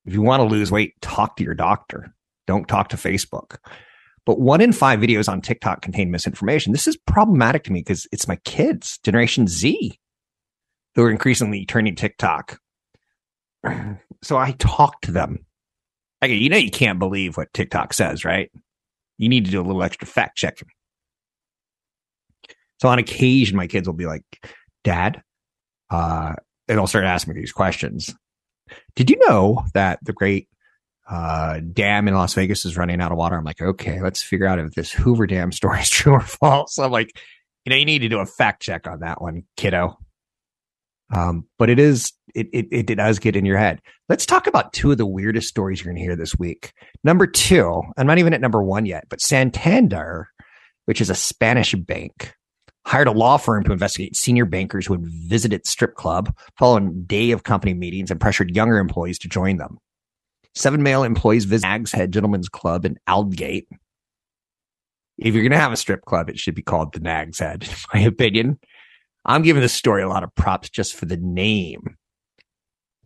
If 0.04 0.12
you 0.12 0.22
want 0.22 0.40
to 0.40 0.48
lose 0.48 0.72
weight, 0.72 1.00
talk 1.00 1.36
to 1.36 1.44
your 1.44 1.54
doctor. 1.54 2.12
Don't 2.48 2.66
talk 2.66 2.88
to 2.88 2.96
Facebook. 2.96 3.58
But 4.26 4.40
one 4.40 4.60
in 4.60 4.72
five 4.72 4.98
videos 4.98 5.28
on 5.28 5.40
TikTok 5.40 5.82
contain 5.82 6.10
misinformation. 6.10 6.72
This 6.72 6.88
is 6.88 6.96
problematic 6.96 7.62
to 7.64 7.72
me 7.72 7.78
because 7.78 8.08
it's 8.10 8.26
my 8.26 8.40
kids, 8.44 8.98
Generation 9.04 9.46
Z, 9.46 10.00
who 10.96 11.04
are 11.04 11.12
increasingly 11.12 11.64
turning 11.64 11.94
TikTok. 11.94 12.58
So 14.20 14.36
I 14.36 14.50
talk 14.58 15.00
to 15.02 15.12
them. 15.12 15.46
Okay, 16.24 16.34
you 16.34 16.48
know 16.48 16.56
you 16.56 16.72
can't 16.72 16.98
believe 16.98 17.36
what 17.36 17.52
TikTok 17.52 17.92
says, 17.92 18.24
right? 18.24 18.50
You 19.16 19.28
need 19.28 19.44
to 19.44 19.52
do 19.52 19.60
a 19.60 19.62
little 19.62 19.84
extra 19.84 20.08
fact 20.08 20.36
checking. 20.36 20.66
So 22.80 22.88
on 22.88 22.98
occasion, 22.98 23.56
my 23.56 23.68
kids 23.68 23.86
will 23.86 23.94
be 23.94 24.06
like, 24.06 24.24
"Dad," 24.84 25.22
uh, 25.90 26.34
and 26.68 26.78
they'll 26.78 26.86
start 26.86 27.04
asking 27.04 27.34
me 27.34 27.40
these 27.40 27.52
questions. 27.52 28.14
Did 28.94 29.10
you 29.10 29.16
know 29.28 29.64
that 29.74 29.98
the 30.02 30.12
great 30.12 30.48
uh, 31.08 31.60
dam 31.72 32.06
in 32.06 32.14
Las 32.14 32.34
Vegas 32.34 32.64
is 32.64 32.76
running 32.76 33.00
out 33.00 33.12
of 33.12 33.18
water? 33.18 33.36
I'm 33.36 33.44
like, 33.44 33.62
okay, 33.62 34.00
let's 34.00 34.22
figure 34.22 34.46
out 34.46 34.58
if 34.58 34.74
this 34.74 34.92
Hoover 34.92 35.26
Dam 35.26 35.52
story 35.52 35.80
is 35.80 35.90
true 35.90 36.12
or 36.12 36.20
false. 36.20 36.78
I'm 36.78 36.92
like, 36.92 37.12
you 37.64 37.70
know, 37.70 37.76
you 37.76 37.84
need 37.84 38.00
to 38.00 38.08
do 38.08 38.18
a 38.18 38.26
fact 38.26 38.62
check 38.62 38.86
on 38.86 39.00
that 39.00 39.20
one, 39.20 39.44
kiddo. 39.56 39.98
Um, 41.14 41.46
but 41.58 41.70
it 41.70 41.78
is, 41.78 42.12
it, 42.34 42.48
it, 42.52 42.66
it 42.70 42.96
does 42.96 43.18
get 43.18 43.36
in 43.36 43.46
your 43.46 43.56
head. 43.56 43.80
Let's 44.10 44.26
talk 44.26 44.46
about 44.46 44.74
two 44.74 44.92
of 44.92 44.98
the 44.98 45.06
weirdest 45.06 45.48
stories 45.48 45.82
you're 45.82 45.94
to 45.94 46.00
hear 46.00 46.16
this 46.16 46.38
week. 46.38 46.72
Number 47.02 47.26
two, 47.26 47.82
I'm 47.96 48.06
not 48.06 48.18
even 48.18 48.34
at 48.34 48.42
number 48.42 48.62
one 48.62 48.84
yet, 48.84 49.04
but 49.08 49.22
Santander, 49.22 50.28
which 50.84 51.00
is 51.00 51.08
a 51.08 51.14
Spanish 51.14 51.74
bank, 51.74 52.34
hired 52.88 53.06
a 53.06 53.12
law 53.12 53.36
firm 53.36 53.62
to 53.64 53.72
investigate 53.72 54.16
senior 54.16 54.46
bankers 54.46 54.86
who 54.86 54.94
had 54.94 55.04
visited 55.04 55.66
strip 55.66 55.94
club 55.94 56.34
following 56.56 57.02
day 57.04 57.32
of 57.32 57.42
company 57.42 57.74
meetings 57.74 58.10
and 58.10 58.18
pressured 58.18 58.56
younger 58.56 58.78
employees 58.78 59.18
to 59.18 59.28
join 59.28 59.58
them. 59.58 59.76
Seven 60.54 60.82
male 60.82 61.04
employees 61.04 61.44
visit 61.44 61.66
Nags 61.66 61.92
Head 61.92 62.12
Gentlemen's 62.12 62.48
Club 62.48 62.86
in 62.86 62.98
Aldgate. 63.06 63.66
If 65.18 65.34
you're 65.34 65.42
going 65.42 65.52
to 65.52 65.58
have 65.58 65.72
a 65.72 65.76
strip 65.76 66.06
club, 66.06 66.30
it 66.30 66.38
should 66.38 66.54
be 66.54 66.62
called 66.62 66.94
the 66.94 67.00
Nags 67.00 67.38
Head, 67.38 67.64
in 67.64 67.76
my 67.92 68.00
opinion. 68.00 68.58
I'm 69.22 69.42
giving 69.42 69.60
this 69.60 69.74
story 69.74 70.02
a 70.02 70.08
lot 70.08 70.24
of 70.24 70.34
props 70.34 70.70
just 70.70 70.94
for 70.94 71.04
the 71.04 71.18
name. 71.18 71.94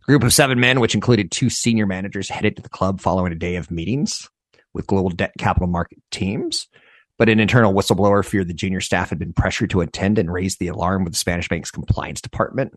A 0.03 0.05
group 0.05 0.23
of 0.23 0.33
seven 0.33 0.61
men, 0.61 0.79
which 0.79 0.95
included 0.95 1.29
two 1.29 1.49
senior 1.49 1.85
managers, 1.85 2.29
headed 2.29 2.55
to 2.55 2.61
the 2.61 2.69
club 2.69 3.01
following 3.01 3.33
a 3.33 3.35
day 3.35 3.57
of 3.57 3.69
meetings 3.69 4.29
with 4.73 4.87
global 4.87 5.09
debt 5.09 5.33
capital 5.37 5.67
market 5.67 5.99
teams. 6.09 6.69
But 7.17 7.29
an 7.29 7.39
internal 7.39 7.73
whistleblower 7.73 8.25
feared 8.25 8.47
the 8.47 8.53
junior 8.53 8.81
staff 8.81 9.09
had 9.09 9.19
been 9.19 9.33
pressured 9.33 9.69
to 9.71 9.81
attend 9.81 10.17
and 10.17 10.31
raised 10.31 10.59
the 10.59 10.67
alarm 10.67 11.03
with 11.03 11.13
the 11.13 11.19
Spanish 11.19 11.47
bank's 11.47 11.71
compliance 11.71 12.21
department. 12.21 12.73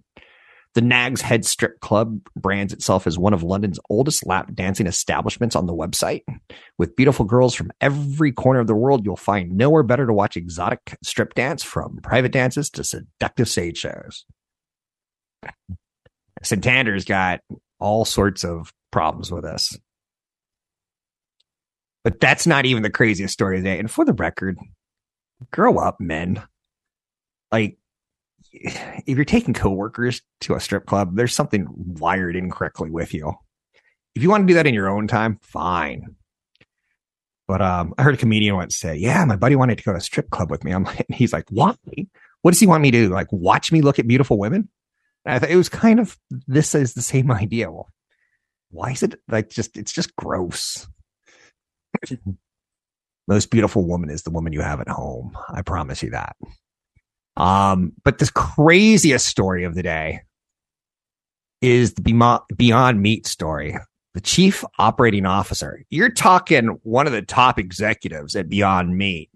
The 0.74 0.82
Nag's 0.82 1.22
Head 1.22 1.46
Strip 1.46 1.80
Club 1.80 2.20
brands 2.36 2.74
itself 2.74 3.06
as 3.06 3.18
one 3.18 3.32
of 3.32 3.42
London's 3.42 3.80
oldest 3.88 4.26
lap 4.26 4.50
dancing 4.54 4.86
establishments 4.86 5.56
on 5.56 5.64
the 5.64 5.72
website. 5.72 6.20
With 6.76 6.96
beautiful 6.96 7.24
girls 7.24 7.54
from 7.54 7.72
every 7.80 8.30
corner 8.30 8.60
of 8.60 8.66
the 8.66 8.74
world, 8.74 9.06
you'll 9.06 9.16
find 9.16 9.56
nowhere 9.56 9.82
better 9.82 10.06
to 10.06 10.12
watch 10.12 10.36
exotic 10.36 10.98
strip 11.02 11.32
dance 11.32 11.62
from 11.62 12.00
private 12.02 12.32
dances 12.32 12.68
to 12.70 12.84
seductive 12.84 13.48
stage 13.48 13.78
shows. 13.78 14.26
Santander's 16.42 17.06
got 17.06 17.40
all 17.80 18.04
sorts 18.04 18.44
of 18.44 18.70
problems 18.90 19.32
with 19.32 19.44
this. 19.44 19.78
But 22.06 22.20
that's 22.20 22.46
not 22.46 22.66
even 22.66 22.84
the 22.84 22.90
craziest 22.90 23.34
story 23.34 23.56
of 23.56 23.64
the 23.64 23.68
day. 23.68 23.80
And 23.80 23.90
for 23.90 24.04
the 24.04 24.12
record, 24.12 24.56
grow 25.50 25.78
up, 25.78 26.00
men. 26.00 26.40
Like, 27.50 27.78
if 28.52 29.08
you're 29.08 29.24
taking 29.24 29.54
coworkers 29.54 30.22
to 30.42 30.54
a 30.54 30.60
strip 30.60 30.86
club, 30.86 31.16
there's 31.16 31.34
something 31.34 31.66
wired 31.68 32.36
incorrectly 32.36 32.90
with 32.90 33.12
you. 33.12 33.32
If 34.14 34.22
you 34.22 34.30
want 34.30 34.44
to 34.44 34.46
do 34.46 34.54
that 34.54 34.68
in 34.68 34.72
your 34.72 34.88
own 34.88 35.08
time, 35.08 35.40
fine. 35.42 36.14
But 37.48 37.60
um, 37.60 37.92
I 37.98 38.04
heard 38.04 38.14
a 38.14 38.18
comedian 38.18 38.54
once 38.54 38.76
say, 38.76 38.94
"Yeah, 38.94 39.24
my 39.24 39.34
buddy 39.34 39.56
wanted 39.56 39.78
to 39.78 39.82
go 39.82 39.90
to 39.90 39.98
a 39.98 40.00
strip 40.00 40.30
club 40.30 40.48
with 40.48 40.62
me." 40.62 40.70
I'm 40.70 40.84
like, 40.84 41.06
he's 41.12 41.32
like, 41.32 41.46
"Why? 41.50 41.74
What 42.42 42.52
does 42.52 42.60
he 42.60 42.68
want 42.68 42.82
me 42.82 42.92
to 42.92 43.06
do? 43.08 43.12
Like, 43.12 43.32
watch 43.32 43.72
me 43.72 43.82
look 43.82 43.98
at 43.98 44.06
beautiful 44.06 44.38
women?" 44.38 44.68
And 45.24 45.34
I 45.34 45.40
thought 45.40 45.50
it 45.50 45.56
was 45.56 45.68
kind 45.68 45.98
of 45.98 46.16
this 46.46 46.72
is 46.72 46.94
the 46.94 47.02
same 47.02 47.32
idea. 47.32 47.68
Well, 47.68 47.90
why 48.70 48.92
is 48.92 49.02
it 49.02 49.16
like 49.26 49.50
just? 49.50 49.76
It's 49.76 49.92
just 49.92 50.14
gross. 50.14 50.86
Most 53.28 53.50
beautiful 53.50 53.84
woman 53.84 54.10
is 54.10 54.22
the 54.22 54.30
woman 54.30 54.52
you 54.52 54.60
have 54.60 54.80
at 54.80 54.88
home. 54.88 55.36
I 55.48 55.62
promise 55.62 56.02
you 56.02 56.10
that. 56.10 56.36
Um, 57.36 57.92
but 58.04 58.18
the 58.18 58.30
craziest 58.32 59.26
story 59.26 59.64
of 59.64 59.74
the 59.74 59.82
day 59.82 60.20
is 61.60 61.94
the 61.94 62.02
Beyond 62.56 63.02
Meat 63.02 63.26
story. 63.26 63.76
The 64.14 64.20
chief 64.20 64.64
operating 64.78 65.26
officer. 65.26 65.82
You're 65.90 66.10
talking 66.10 66.78
one 66.84 67.06
of 67.06 67.12
the 67.12 67.22
top 67.22 67.58
executives 67.58 68.34
at 68.34 68.48
Beyond 68.48 68.96
Meat. 68.96 69.30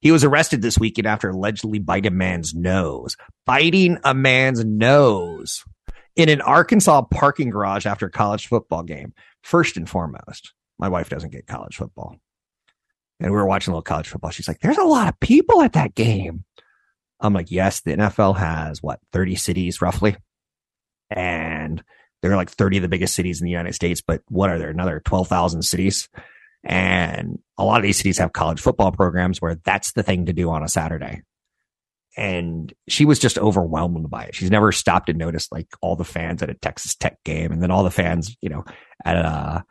He 0.00 0.10
was 0.10 0.24
arrested 0.24 0.62
this 0.62 0.78
weekend 0.78 1.06
after 1.06 1.28
allegedly 1.28 1.78
biting 1.78 2.12
a 2.12 2.14
man's 2.14 2.54
nose. 2.54 3.16
Biting 3.46 3.98
a 4.02 4.14
man's 4.14 4.64
nose 4.64 5.62
in 6.16 6.28
an 6.28 6.40
Arkansas 6.40 7.02
parking 7.02 7.50
garage 7.50 7.86
after 7.86 8.06
a 8.06 8.10
college 8.10 8.46
football 8.46 8.82
game. 8.82 9.12
First 9.42 9.76
and 9.76 9.88
foremost, 9.88 10.52
my 10.80 10.88
wife 10.88 11.10
doesn't 11.10 11.30
get 11.30 11.46
college 11.46 11.76
football. 11.76 12.16
And 13.20 13.30
we 13.30 13.36
were 13.36 13.46
watching 13.46 13.72
a 13.72 13.74
little 13.74 13.82
college 13.82 14.08
football. 14.08 14.30
She's 14.30 14.48
like, 14.48 14.60
there's 14.60 14.78
a 14.78 14.84
lot 14.84 15.08
of 15.08 15.20
people 15.20 15.60
at 15.60 15.74
that 15.74 15.94
game. 15.94 16.44
I'm 17.20 17.34
like, 17.34 17.50
yes, 17.50 17.82
the 17.82 17.92
NFL 17.92 18.38
has 18.38 18.82
what, 18.82 18.98
30 19.12 19.36
cities 19.36 19.82
roughly? 19.82 20.16
And 21.10 21.84
there 22.22 22.32
are 22.32 22.36
like 22.36 22.48
30 22.48 22.78
of 22.78 22.82
the 22.82 22.88
biggest 22.88 23.14
cities 23.14 23.40
in 23.40 23.44
the 23.44 23.50
United 23.50 23.74
States, 23.74 24.00
but 24.00 24.22
what 24.28 24.48
are 24.48 24.58
there? 24.58 24.70
Another 24.70 25.02
12,000 25.04 25.62
cities. 25.62 26.08
And 26.64 27.38
a 27.58 27.64
lot 27.64 27.76
of 27.76 27.82
these 27.82 27.98
cities 27.98 28.16
have 28.18 28.32
college 28.32 28.60
football 28.60 28.90
programs 28.90 29.40
where 29.40 29.56
that's 29.56 29.92
the 29.92 30.02
thing 30.02 30.26
to 30.26 30.32
do 30.32 30.50
on 30.50 30.62
a 30.62 30.68
Saturday. 30.68 31.20
And 32.16 32.72
she 32.88 33.04
was 33.04 33.18
just 33.18 33.38
overwhelmed 33.38 34.08
by 34.08 34.24
it. 34.24 34.34
She's 34.34 34.50
never 34.50 34.72
stopped 34.72 35.10
and 35.10 35.18
noticed 35.18 35.52
like 35.52 35.68
all 35.82 35.96
the 35.96 36.04
fans 36.04 36.42
at 36.42 36.50
a 36.50 36.54
Texas 36.54 36.94
Tech 36.94 37.22
game 37.24 37.52
and 37.52 37.62
then 37.62 37.70
all 37.70 37.84
the 37.84 37.90
fans, 37.90 38.34
you 38.40 38.48
know, 38.48 38.64
at 39.04 39.16
a 39.16 39.64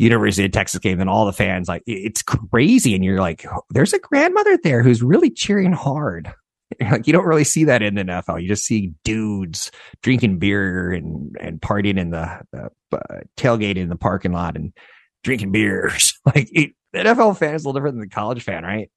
University 0.00 0.46
of 0.46 0.52
Texas 0.52 0.80
game 0.80 0.98
and 0.98 1.10
all 1.10 1.26
the 1.26 1.32
fans 1.32 1.68
like 1.68 1.82
it's 1.86 2.22
crazy. 2.22 2.94
And 2.94 3.04
you're 3.04 3.20
like, 3.20 3.44
there's 3.68 3.92
a 3.92 3.98
grandmother 3.98 4.58
there 4.62 4.82
who's 4.82 5.02
really 5.02 5.30
cheering 5.30 5.72
hard. 5.72 6.32
Like 6.80 7.08
you 7.08 7.12
don't 7.12 7.26
really 7.26 7.42
see 7.42 7.64
that 7.64 7.82
in 7.82 7.96
the 7.96 8.04
NFL. 8.04 8.40
You 8.40 8.46
just 8.46 8.64
see 8.64 8.92
dudes 9.02 9.72
drinking 10.02 10.38
beer 10.38 10.92
and 10.92 11.36
and 11.40 11.60
partying 11.60 11.98
in 11.98 12.10
the, 12.10 12.42
the 12.52 12.70
uh, 12.92 13.20
tailgate 13.36 13.76
in 13.76 13.88
the 13.88 13.96
parking 13.96 14.32
lot 14.32 14.54
and 14.54 14.72
drinking 15.24 15.50
beers. 15.50 16.14
like 16.24 16.48
it, 16.52 16.70
NFL 16.94 17.36
fan 17.38 17.56
is 17.56 17.64
a 17.64 17.68
little 17.68 17.72
different 17.72 17.96
than 17.96 18.08
the 18.08 18.14
college 18.14 18.44
fan, 18.44 18.62
right? 18.62 18.88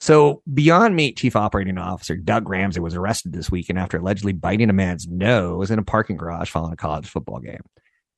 So 0.00 0.42
Beyond 0.52 0.94
Meat 0.94 1.16
Chief 1.16 1.34
Operating 1.34 1.78
Officer 1.78 2.14
Doug 2.14 2.46
Ramsey 2.46 2.78
was 2.78 2.94
arrested 2.94 3.32
this 3.32 3.50
weekend 3.50 3.78
after 3.78 3.96
allegedly 3.96 4.34
biting 4.34 4.68
a 4.68 4.74
man's 4.74 5.08
nose 5.08 5.70
in 5.70 5.78
a 5.78 5.82
parking 5.82 6.18
garage 6.18 6.50
following 6.50 6.74
a 6.74 6.76
college 6.76 7.08
football 7.08 7.40
game. 7.40 7.62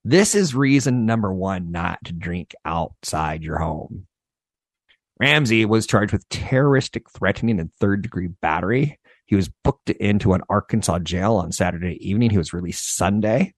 This 0.09 0.37
is 0.37 0.55
reason 0.55 1.05
number 1.05 1.35
one 1.35 1.73
not 1.73 2.05
to 2.05 2.13
drink 2.13 2.55
outside 2.65 3.43
your 3.43 3.59
home. 3.59 4.07
Ramsey 5.19 5.65
was 5.65 5.85
charged 5.85 6.13
with 6.13 6.29
terroristic 6.29 7.11
threatening 7.11 7.59
and 7.59 7.75
third 7.81 8.03
degree 8.03 8.29
battery. 8.29 9.01
He 9.25 9.35
was 9.35 9.51
booked 9.65 9.91
into 9.91 10.35
an 10.35 10.43
Arkansas 10.49 11.01
jail 11.01 11.35
on 11.35 11.51
Saturday 11.51 11.99
evening. 12.09 12.31
He 12.31 12.39
was 12.39 12.53
released 12.53 12.95
Sunday. 12.95 13.53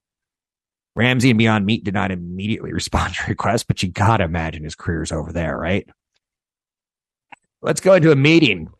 Ramsey 0.97 1.29
and 1.29 1.39
Beyond 1.39 1.67
Meat 1.67 1.85
did 1.85 1.93
not 1.93 2.11
immediately 2.11 2.73
respond 2.73 3.13
to 3.13 3.29
requests, 3.29 3.65
but 3.65 3.83
you 3.83 3.91
gotta 3.91 4.25
imagine 4.25 4.65
his 4.65 4.75
career's 4.75 5.13
over 5.13 5.35
there, 5.35 5.55
right? 5.55 5.87
Let's 7.61 7.83
go 7.83 7.93
into 7.93 8.11
a 8.11 8.17
meeting. 8.17 8.71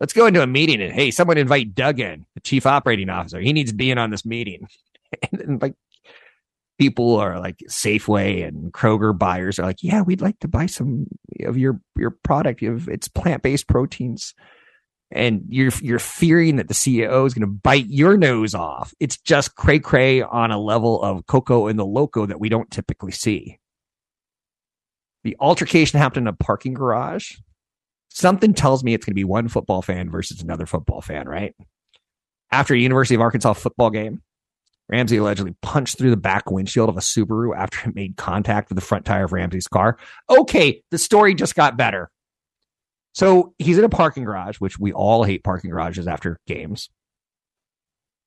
Let's 0.00 0.12
go 0.12 0.26
into 0.26 0.42
a 0.42 0.46
meeting 0.48 0.82
and 0.82 0.92
hey, 0.92 1.12
someone 1.12 1.38
invite 1.38 1.72
Doug 1.72 2.00
in, 2.00 2.26
the 2.34 2.40
chief 2.40 2.66
operating 2.66 3.10
officer. 3.10 3.38
He 3.38 3.52
needs 3.52 3.70
to 3.70 3.76
be 3.76 3.92
in 3.92 3.98
on 3.98 4.10
this 4.10 4.26
meeting. 4.26 4.66
and, 5.30 5.40
and 5.40 5.62
like 5.62 5.74
people 6.80 7.16
are 7.16 7.38
like 7.38 7.58
Safeway 7.68 8.46
and 8.46 8.72
Kroger 8.72 9.16
buyers 9.16 9.58
are 9.58 9.66
like, 9.66 9.82
yeah, 9.82 10.00
we'd 10.00 10.22
like 10.22 10.38
to 10.38 10.48
buy 10.48 10.64
some 10.64 11.06
of 11.44 11.58
your 11.58 11.78
your 11.94 12.16
product. 12.24 12.62
You 12.62 12.72
have, 12.72 12.88
it's 12.88 13.06
plant 13.06 13.42
based 13.42 13.68
proteins, 13.68 14.34
and 15.10 15.42
you're 15.50 15.72
you're 15.82 15.98
fearing 15.98 16.56
that 16.56 16.68
the 16.68 16.74
CEO 16.74 17.26
is 17.26 17.34
going 17.34 17.46
to 17.46 17.46
bite 17.46 17.86
your 17.88 18.16
nose 18.16 18.54
off. 18.54 18.94
It's 18.98 19.18
just 19.18 19.56
cray 19.56 19.78
cray 19.78 20.22
on 20.22 20.50
a 20.50 20.58
level 20.58 21.02
of 21.02 21.26
Coco 21.26 21.66
and 21.66 21.78
the 21.78 21.84
Loco 21.84 22.24
that 22.24 22.40
we 22.40 22.48
don't 22.48 22.70
typically 22.70 23.12
see. 23.12 23.58
The 25.22 25.36
altercation 25.38 25.98
happened 25.98 26.26
in 26.26 26.34
a 26.34 26.36
parking 26.36 26.72
garage. 26.72 27.34
Something 28.08 28.54
tells 28.54 28.82
me 28.82 28.94
it's 28.94 29.04
going 29.04 29.12
to 29.12 29.14
be 29.14 29.24
one 29.24 29.48
football 29.48 29.82
fan 29.82 30.10
versus 30.10 30.40
another 30.40 30.64
football 30.64 31.02
fan, 31.02 31.28
right? 31.28 31.54
After 32.50 32.72
a 32.72 32.78
University 32.78 33.16
of 33.16 33.20
Arkansas 33.20 33.52
football 33.52 33.90
game, 33.90 34.22
Ramsey 34.90 35.18
allegedly 35.18 35.54
punched 35.62 35.98
through 35.98 36.10
the 36.10 36.16
back 36.16 36.50
windshield 36.50 36.88
of 36.88 36.96
a 36.96 37.00
Subaru 37.00 37.56
after 37.56 37.88
it 37.88 37.94
made 37.94 38.16
contact 38.16 38.68
with 38.68 38.76
the 38.76 38.84
front 38.84 39.04
tire 39.04 39.24
of 39.24 39.32
Ramsey's 39.32 39.68
car. 39.68 39.98
Okay, 40.28 40.82
the 40.90 40.98
story 40.98 41.34
just 41.34 41.54
got 41.54 41.76
better. 41.76 42.10
So 43.12 43.54
he's 43.58 43.78
in 43.78 43.84
a 43.84 43.88
parking 43.88 44.24
garage, 44.24 44.58
which 44.58 44.78
we 44.78 44.92
all 44.92 45.24
hate 45.24 45.44
parking 45.44 45.70
garages 45.70 46.08
after 46.08 46.38
games. 46.46 46.90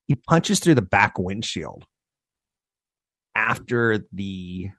He 0.07 0.15
punches 0.15 0.59
through 0.59 0.75
the 0.75 0.81
back 0.81 1.17
windshield 1.17 1.85
after 3.35 4.05
the 4.11 4.69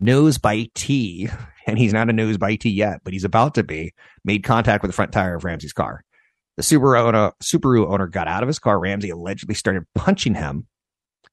nose 0.00 0.38
bitee, 0.38 1.34
and 1.66 1.78
he's 1.78 1.92
not 1.92 2.08
a 2.08 2.12
nose 2.12 2.38
t 2.60 2.70
yet, 2.70 3.00
but 3.04 3.12
he's 3.12 3.24
about 3.24 3.54
to 3.54 3.64
be, 3.64 3.92
made 4.24 4.44
contact 4.44 4.82
with 4.82 4.90
the 4.90 4.94
front 4.94 5.12
tire 5.12 5.34
of 5.34 5.44
Ramsey's 5.44 5.72
car. 5.72 6.02
The 6.56 6.62
Subaru 6.62 7.00
owner, 7.00 7.32
Subaru 7.42 7.86
owner 7.86 8.06
got 8.06 8.28
out 8.28 8.42
of 8.42 8.48
his 8.48 8.58
car. 8.58 8.78
Ramsey 8.78 9.10
allegedly 9.10 9.54
started 9.54 9.84
punching 9.94 10.34
him 10.34 10.66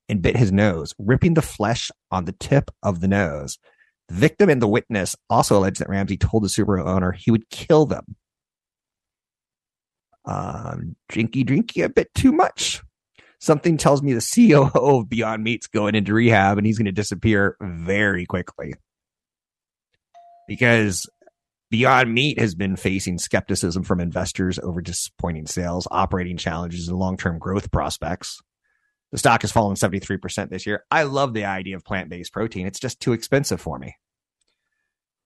and 0.10 0.22
bit 0.22 0.38
his 0.38 0.52
nose, 0.52 0.94
ripping 0.98 1.34
the 1.34 1.42
flesh 1.42 1.92
on 2.12 2.26
the 2.26 2.32
tip 2.34 2.72
of 2.84 3.02
the 3.02 3.08
nose. 3.08 3.58
The 4.08 4.16
victim 4.16 4.50
and 4.50 4.62
the 4.62 4.68
witness 4.68 5.16
also 5.30 5.58
alleged 5.58 5.80
that 5.80 5.90
Ramsey 5.90 6.18
told 6.18 6.44
the 6.44 6.48
Subaru 6.48 6.86
owner 6.86 7.12
he 7.12 7.32
would 7.32 7.50
kill 7.50 7.86
them. 7.86 8.16
Um, 10.26 10.96
drinky, 11.12 11.46
drinky 11.46 11.84
a 11.84 11.90
bit 11.90 12.14
too 12.14 12.32
much. 12.32 12.82
Something 13.40 13.78
tells 13.78 14.02
me 14.02 14.14
the 14.14 14.22
COO 14.34 15.00
of 15.00 15.10
Beyond 15.10 15.44
Meat's 15.44 15.68
going 15.68 15.96
into 15.96 16.14
rehab 16.14 16.58
and 16.58 16.66
he's 16.66 16.78
going 16.78 16.86
to 16.86 16.92
disappear 16.92 17.58
very 17.62 18.26
quickly. 18.26 18.74
Because 20.48 21.08
Beyond 21.72 22.14
Meat 22.14 22.40
has 22.40 22.56
been 22.56 22.76
facing 22.76 23.18
skepticism 23.18 23.84
from 23.84 24.00
investors 24.00 24.60
over 24.60 24.82
disappointing 24.82 25.48
sales, 25.48 25.88
operating 25.92 26.38
challenges, 26.38 26.88
and 26.88 26.98
long 26.98 27.18
term 27.18 27.38
growth 27.38 27.72
prospects. 27.72 28.42
The 29.12 29.18
stock 29.18 29.42
has 29.44 29.52
fallen 29.52 29.76
73% 29.76 30.50
this 30.50 30.66
year. 30.66 30.84
I 30.92 31.04
love 31.04 31.34
the 31.34 31.46
idea 31.46 31.76
of 31.76 31.86
plant 31.86 32.10
based 32.10 32.34
protein. 32.34 32.68
It's 32.68 32.80
just 32.80 33.00
too 33.00 33.14
expensive 33.14 33.62
for 33.62 33.80
me. 33.80 33.96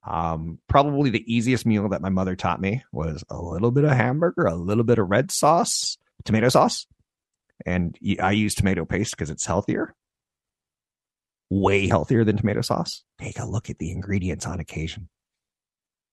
Um, 0.06 0.60
probably 0.68 1.10
the 1.10 1.34
easiest 1.34 1.66
meal 1.66 1.90
that 1.90 2.02
my 2.02 2.10
mother 2.10 2.36
taught 2.36 2.62
me 2.62 2.84
was 2.92 3.24
a 3.30 3.42
little 3.42 3.72
bit 3.72 3.84
of 3.84 3.92
hamburger, 3.92 4.46
a 4.46 4.56
little 4.56 4.84
bit 4.84 5.00
of 5.00 5.10
red 5.10 5.32
sauce, 5.32 5.98
tomato 6.24 6.50
sauce, 6.50 6.88
and 7.66 7.98
I 8.22 8.32
use 8.32 8.56
tomato 8.56 8.86
paste 8.86 9.12
because 9.12 9.30
it's 9.30 9.46
healthier, 9.46 9.94
way 11.50 11.88
healthier 11.88 12.24
than 12.24 12.38
tomato 12.38 12.62
sauce. 12.62 13.04
Take 13.20 13.40
a 13.40 13.46
look 13.46 13.70
at 13.70 13.78
the 13.78 13.92
ingredients 13.92 14.46
on 14.46 14.60
occasion. 14.60 15.10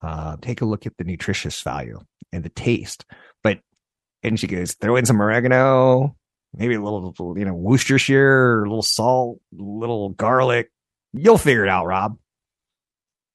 Uh, 0.02 0.36
take 0.40 0.60
a 0.60 0.66
look 0.66 0.86
at 0.86 0.96
the 0.98 1.04
nutritious 1.04 1.60
value 1.62 2.00
and 2.32 2.44
the 2.44 2.48
taste. 2.48 3.04
But 3.42 3.60
and 4.22 4.38
she 4.38 4.46
goes, 4.46 4.74
throw 4.74 4.96
in 4.96 5.06
some 5.06 5.22
oregano, 5.22 6.16
maybe 6.56 6.74
a 6.74 6.80
little, 6.80 7.14
you 7.38 7.44
know, 7.44 7.54
Worcestershire, 7.54 8.64
a 8.64 8.68
little 8.68 8.82
salt, 8.82 9.40
a 9.56 9.62
little 9.62 10.10
garlic. 10.10 10.70
You'll 11.12 11.38
figure 11.38 11.64
it 11.64 11.68
out, 11.68 11.86
Rob. 11.86 12.18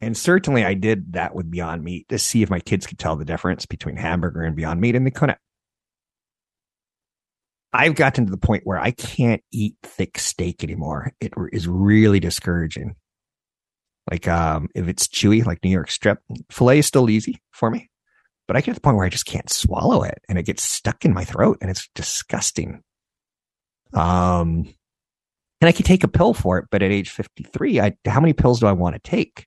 And 0.01 0.18
certainly 0.18 0.66
I 0.66 0.74
did 0.74 1.13
that 1.13 1.36
with 1.36 1.50
Beyond 1.50 1.84
Meat 1.84 2.10
to 2.10 2.18
see 2.18 2.42
if 2.42 2.50
my 2.50 2.60
kids 2.60 2.88
could 2.88 2.98
tell 2.98 3.16
the 3.16 3.25
difference 3.25 3.68
between 3.68 3.96
hamburger 3.96 4.42
and 4.42 4.56
Beyond 4.56 4.82
Meat, 4.82 4.96
and 4.96 5.06
they 5.06 5.12
couldn't. 5.12 5.38
I've 7.72 7.96
gotten 7.96 8.25
to 8.25 8.32
the 8.32 8.38
point 8.38 8.63
where 8.66 8.80
I 8.80 8.92
can't 8.92 9.42
eat 9.51 9.75
thick 9.84 10.18
steak 10.18 10.63
anymore. 10.63 11.13
It 11.22 11.34
is 11.54 11.68
really 11.68 12.20
discouraging. 12.20 12.96
Like, 14.10 14.28
um, 14.28 14.68
if 14.75 14.88
it's 14.88 15.08
chewy, 15.08 15.46
like 15.46 15.63
New 15.63 15.70
York 15.70 15.92
strip, 15.92 16.20
filet 16.50 16.80
is 16.80 16.88
still 16.88 17.10
easy 17.10 17.42
for 17.51 17.70
me, 17.70 17.90
but 18.48 18.58
I 18.58 18.62
get 18.62 18.72
to 18.72 18.74
the 18.74 18.82
point 18.82 18.98
where 18.98 19.06
I 19.06 19.10
just 19.10 19.28
can't 19.28 19.50
swallow 19.50 20.04
it 20.04 20.20
and 20.28 20.38
it 20.38 20.44
gets 20.44 20.63
stuck 20.63 21.06
in 21.06 21.13
my 21.13 21.24
throat 21.24 21.60
and 21.62 21.70
it's 21.70 21.88
disgusting. 21.94 22.82
Um, 23.94 24.74
and 25.62 25.68
I 25.68 25.72
could 25.72 25.86
take 25.86 26.04
a 26.04 26.08
pill 26.08 26.34
for 26.34 26.58
it, 26.58 26.66
but 26.72 26.82
at 26.82 26.92
age 26.92 27.10
53, 27.10 27.80
I, 27.80 27.96
how 28.08 28.20
many 28.20 28.34
pills 28.34 28.60
do 28.60 28.68
I 28.68 28.72
want 28.72 28.96
to 28.96 29.00
take? 29.00 29.46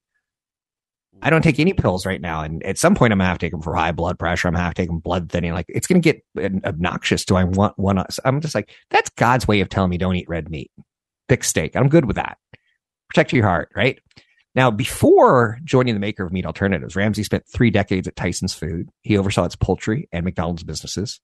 I 1.22 1.30
don't 1.30 1.42
take 1.42 1.58
any 1.58 1.72
pills 1.72 2.04
right 2.04 2.20
now. 2.20 2.42
And 2.42 2.62
at 2.64 2.78
some 2.78 2.94
point, 2.94 3.12
I'm 3.12 3.18
going 3.18 3.24
to 3.24 3.30
have 3.30 3.38
to 3.38 3.46
take 3.46 3.52
them 3.52 3.62
for 3.62 3.74
high 3.74 3.92
blood 3.92 4.18
pressure. 4.18 4.46
I'm 4.46 4.54
going 4.54 4.60
to 4.60 4.64
have 4.64 4.74
to 4.74 4.82
take 4.82 4.88
them 4.88 4.98
blood 4.98 5.30
thinning. 5.30 5.54
Like 5.54 5.66
it's 5.68 5.86
going 5.86 6.00
to 6.00 6.12
get 6.12 6.22
obnoxious. 6.64 7.24
Do 7.24 7.36
I 7.36 7.44
want 7.44 7.78
one? 7.78 8.04
I'm 8.24 8.40
just 8.40 8.54
like, 8.54 8.70
that's 8.90 9.10
God's 9.10 9.48
way 9.48 9.60
of 9.60 9.68
telling 9.68 9.90
me 9.90 9.98
don't 9.98 10.16
eat 10.16 10.28
red 10.28 10.50
meat, 10.50 10.70
thick 11.28 11.42
steak. 11.42 11.76
I'm 11.76 11.88
good 11.88 12.04
with 12.04 12.16
that. 12.16 12.36
Protect 13.08 13.32
your 13.32 13.44
heart, 13.44 13.70
right? 13.74 13.98
Now, 14.54 14.70
before 14.70 15.58
joining 15.64 15.94
the 15.94 16.00
maker 16.00 16.24
of 16.24 16.32
meat 16.32 16.46
alternatives, 16.46 16.94
Ramsey 16.94 17.24
spent 17.24 17.46
three 17.48 17.70
decades 17.70 18.06
at 18.06 18.16
Tyson's 18.16 18.54
Food. 18.54 18.88
He 19.02 19.18
oversaw 19.18 19.44
its 19.44 19.56
poultry 19.56 20.08
and 20.12 20.24
McDonald's 20.24 20.62
businesses. 20.62 21.20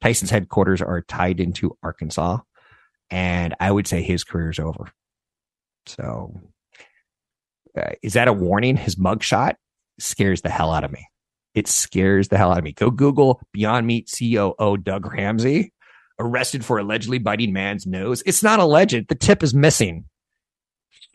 Tyson's 0.00 0.30
headquarters 0.30 0.80
are 0.80 1.02
tied 1.02 1.40
into 1.40 1.76
Arkansas, 1.82 2.38
and 3.10 3.54
I 3.60 3.70
would 3.70 3.86
say 3.86 4.02
his 4.02 4.24
career 4.24 4.50
is 4.50 4.58
over. 4.58 4.90
So 5.86 6.40
uh, 7.76 7.92
is 8.02 8.14
that 8.14 8.28
a 8.28 8.32
warning? 8.32 8.76
His 8.76 8.96
mugshot 8.96 9.54
scares 9.98 10.42
the 10.42 10.50
hell 10.50 10.72
out 10.72 10.84
of 10.84 10.92
me. 10.92 11.06
It 11.54 11.66
scares 11.66 12.28
the 12.28 12.38
hell 12.38 12.52
out 12.52 12.58
of 12.58 12.64
me. 12.64 12.72
Go 12.72 12.90
Google 12.90 13.40
Beyond 13.52 13.86
Meat 13.86 14.10
COO 14.16 14.76
Doug 14.76 15.12
Ramsey 15.12 15.72
arrested 16.18 16.64
for 16.64 16.78
allegedly 16.78 17.18
biting 17.18 17.52
man's 17.52 17.86
nose. 17.86 18.22
It's 18.26 18.42
not 18.42 18.60
alleged. 18.60 19.08
The 19.08 19.14
tip 19.14 19.42
is 19.42 19.54
missing. 19.54 20.04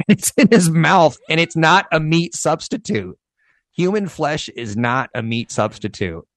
It's 0.08 0.34
in 0.36 0.48
his 0.52 0.72
mouth 0.72 1.18
and 1.30 1.40
it's 1.40 1.56
not 1.56 1.86
a 1.92 2.00
meat 2.00 2.34
substitute. 2.34 3.16
Human 3.76 4.08
flesh 4.08 4.50
is 4.50 4.76
not 4.76 5.12
a 5.14 5.22
meat 5.22 5.52
substitute. 5.52 6.28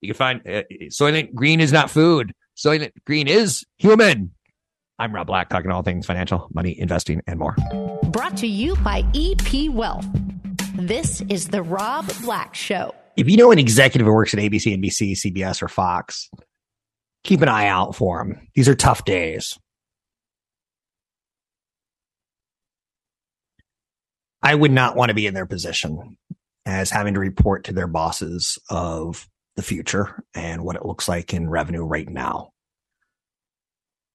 You 0.00 0.08
can 0.08 0.16
find 0.16 0.40
uh, 0.46 0.64
Soylent 0.90 1.32
Green 1.32 1.60
is 1.60 1.72
not 1.72 1.90
food. 1.90 2.32
Soylent 2.56 2.90
Green 3.06 3.28
is 3.28 3.64
human. 3.78 4.32
I'm 5.00 5.14
Rob 5.14 5.28
Black, 5.28 5.48
talking 5.48 5.70
all 5.70 5.82
things 5.82 6.06
financial, 6.06 6.48
money, 6.52 6.78
investing, 6.78 7.22
and 7.28 7.38
more. 7.38 7.54
Brought 8.10 8.36
to 8.38 8.48
you 8.48 8.74
by 8.76 9.04
EP 9.14 9.70
Wealth. 9.70 10.06
This 10.74 11.20
is 11.28 11.48
the 11.48 11.62
Rob 11.62 12.10
Black 12.22 12.56
Show. 12.56 12.92
If 13.16 13.28
you 13.28 13.36
know 13.36 13.52
an 13.52 13.60
executive 13.60 14.06
who 14.06 14.12
works 14.12 14.34
at 14.34 14.40
ABC, 14.40 14.76
NBC, 14.76 15.12
CBS, 15.12 15.62
or 15.62 15.68
Fox, 15.68 16.28
keep 17.22 17.42
an 17.42 17.48
eye 17.48 17.68
out 17.68 17.94
for 17.94 18.18
them. 18.18 18.48
These 18.54 18.68
are 18.68 18.74
tough 18.74 19.04
days. 19.04 19.56
I 24.42 24.54
would 24.54 24.72
not 24.72 24.96
want 24.96 25.10
to 25.10 25.14
be 25.14 25.26
in 25.26 25.34
their 25.34 25.46
position 25.46 26.16
as 26.66 26.90
having 26.90 27.14
to 27.14 27.20
report 27.20 27.64
to 27.64 27.72
their 27.72 27.88
bosses 27.88 28.58
of 28.68 29.28
the 29.54 29.62
future 29.62 30.24
and 30.34 30.64
what 30.64 30.76
it 30.76 30.84
looks 30.84 31.08
like 31.08 31.34
in 31.34 31.48
revenue 31.48 31.84
right 31.84 32.08
now. 32.08 32.50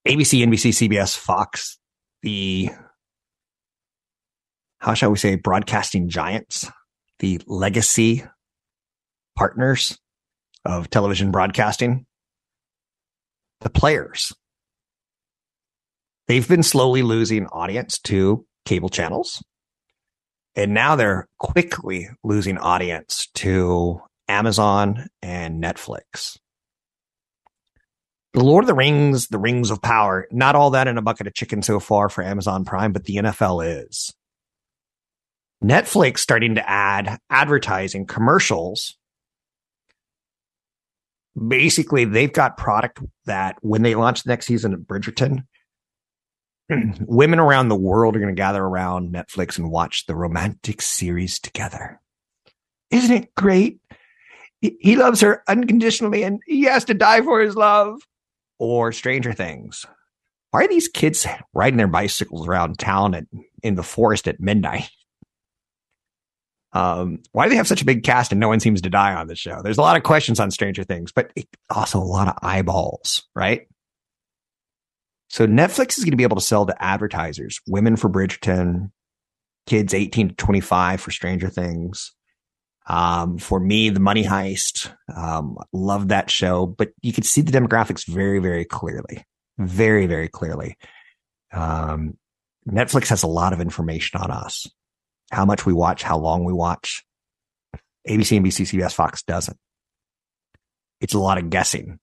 ABC, 0.08 0.46
NBC, 0.46 0.90
CBS, 0.90 1.18
Fox, 1.18 1.78
the, 2.22 2.70
how 4.80 4.94
shall 4.94 5.12
we 5.12 5.18
say, 5.18 5.36
broadcasting 5.36 6.10
giants, 6.10 6.70
the 7.20 7.42
legacy 7.48 8.24
partners 9.36 9.98
of 10.66 10.90
television 10.90 11.32
broadcasting, 11.32 12.06
the 13.62 13.70
players. 13.70 14.34
They've 16.28 16.48
been 16.48 16.64
slowly 16.64 17.02
losing 17.02 17.48
audience 17.48 18.00
to 18.00 18.46
cable 18.66 18.90
channels. 18.90 19.44
And 20.56 20.74
now 20.74 20.96
they're 20.96 21.28
quickly 21.40 22.10
losing 22.24 22.58
audience 22.58 23.28
to 23.36 24.02
Amazon 24.28 25.08
and 25.22 25.64
Netflix. 25.64 26.38
The 28.34 28.44
Lord 28.44 28.64
of 28.64 28.68
the 28.68 28.74
Rings, 28.74 29.28
The 29.28 29.38
Rings 29.38 29.70
of 29.70 29.82
Power, 29.82 30.28
not 30.32 30.56
all 30.56 30.72
that 30.72 30.88
in 30.88 30.98
a 30.98 31.04
bucket 31.04 31.28
of 31.28 31.36
chicken 31.36 31.62
so 31.62 31.80
far 31.80 32.10
for 32.10 32.24
Amazon 32.24 32.66
Prime, 32.66 32.92
but 32.92 33.04
the 33.04 33.18
NFL 33.18 33.84
is. 33.84 34.12
Netflix 35.64 36.18
starting 36.18 36.56
to 36.56 36.70
add 36.70 37.20
advertising 37.30 38.08
commercials. 38.08 38.98
Basically, 41.48 42.06
they've 42.06 42.34
got 42.34 42.58
product 42.58 43.00
that 43.26 43.58
when 43.62 43.84
they 43.84 43.94
launch 43.94 44.24
the 44.24 44.30
next 44.30 44.48
season 44.48 44.74
of 44.74 44.82
Bridgerton, 44.82 45.46
women 47.02 47.40
around 47.40 47.70
the 47.70 47.76
world 47.76 48.16
are 48.16 48.20
going 48.20 48.36
to 48.36 48.40
gather 48.40 48.64
around 48.64 49.14
Netflix 49.14 49.60
and 49.60 49.70
watch 49.70 50.08
the 50.08 50.16
romantic 50.16 50.82
series 50.82 51.40
together. 51.40 52.02
Isn't 52.90 53.16
it 53.16 53.36
great? 53.36 53.80
He 54.60 54.96
loves 54.96 55.22
her 55.22 55.44
unconditionally 55.48 56.24
and 56.24 56.42
he 56.48 56.64
has 56.64 56.86
to 56.86 56.94
die 56.94 57.22
for 57.22 57.42
his 57.42 57.56
love 57.56 58.00
or 58.60 58.92
Stranger 58.92 59.34
Things. 59.34 59.86
Why 60.52 60.66
are 60.66 60.68
these 60.68 60.88
kids 60.88 61.26
riding 61.54 61.78
their 61.78 61.88
bicycles 61.88 62.48
around 62.48 62.78
town 62.78 63.16
at, 63.16 63.26
in 63.64 63.76
the 63.76 63.84
forest 63.84 64.28
at 64.28 64.40
midnight? 64.40 64.90
Um, 66.74 67.20
why 67.32 67.46
do 67.46 67.52
they 67.52 67.56
have 67.56 67.68
such 67.68 67.82
a 67.82 67.86
big 67.86 68.04
cast 68.04 68.32
and 68.32 68.40
no 68.40 68.48
one 68.48 68.60
seems 68.60 68.82
to 68.82 68.90
die 68.90 69.14
on 69.14 69.28
the 69.28 69.36
show? 69.36 69.62
There's 69.62 69.78
a 69.78 69.82
lot 69.82 69.98
of 69.98 70.04
questions 70.04 70.40
on 70.40 70.52
Stranger 70.52 70.84
Things, 70.84 71.12
but 71.12 71.32
also 71.70 72.00
a 72.00 72.04
lot 72.04 72.28
of 72.28 72.36
eyeballs, 72.42 73.24
right? 73.36 73.68
So 75.30 75.48
Netflix 75.48 75.98
is 75.98 76.04
going 76.04 76.12
to 76.12 76.18
be 76.18 76.24
able 76.24 76.38
to 76.38 76.46
sell 76.46 76.66
to 76.66 76.84
advertisers, 76.84 77.60
women 77.68 77.96
for 77.96 78.10
Bridgerton, 78.10 78.92
kids 79.66 79.94
18 79.94 80.30
to 80.30 80.36
25 80.36 81.02
for 81.02 81.12
Stranger 81.12 81.50
Things, 81.50 82.14
um, 82.86 83.38
for 83.38 83.60
me, 83.60 83.90
the 83.90 84.00
money 84.00 84.24
heist, 84.24 84.92
um, 85.16 85.58
love 85.72 86.10
that 86.10 86.30
show, 86.30 86.66
but 86.66 86.90
you 87.02 87.14
could 87.14 87.26
see 87.26 87.42
the 87.42 87.52
demographics 87.52 88.06
very, 88.06 88.40
very 88.40 88.66
clearly, 88.66 89.24
very, 89.58 90.06
very 90.06 90.28
clearly. 90.28 90.78
Um, 91.54 92.18
Netflix 92.68 93.08
has 93.10 93.24
a 93.24 93.28
lot 93.28 93.54
of 93.54 93.62
information 93.62 94.20
on 94.20 94.32
us, 94.32 94.68
how 95.32 95.46
much 95.46 95.66
we 95.66 95.74
watch, 95.74 96.04
how 96.04 96.18
long 96.18 96.44
we 96.44 96.54
watch. 96.54 97.04
ABC, 98.08 98.40
NBC, 98.42 98.66
CBS, 98.66 98.94
Fox 98.94 99.24
doesn't. 99.24 99.58
It's 101.00 101.14
a 101.14 101.20
lot 101.20 101.38
of 101.38 101.50
guessing. 101.50 102.00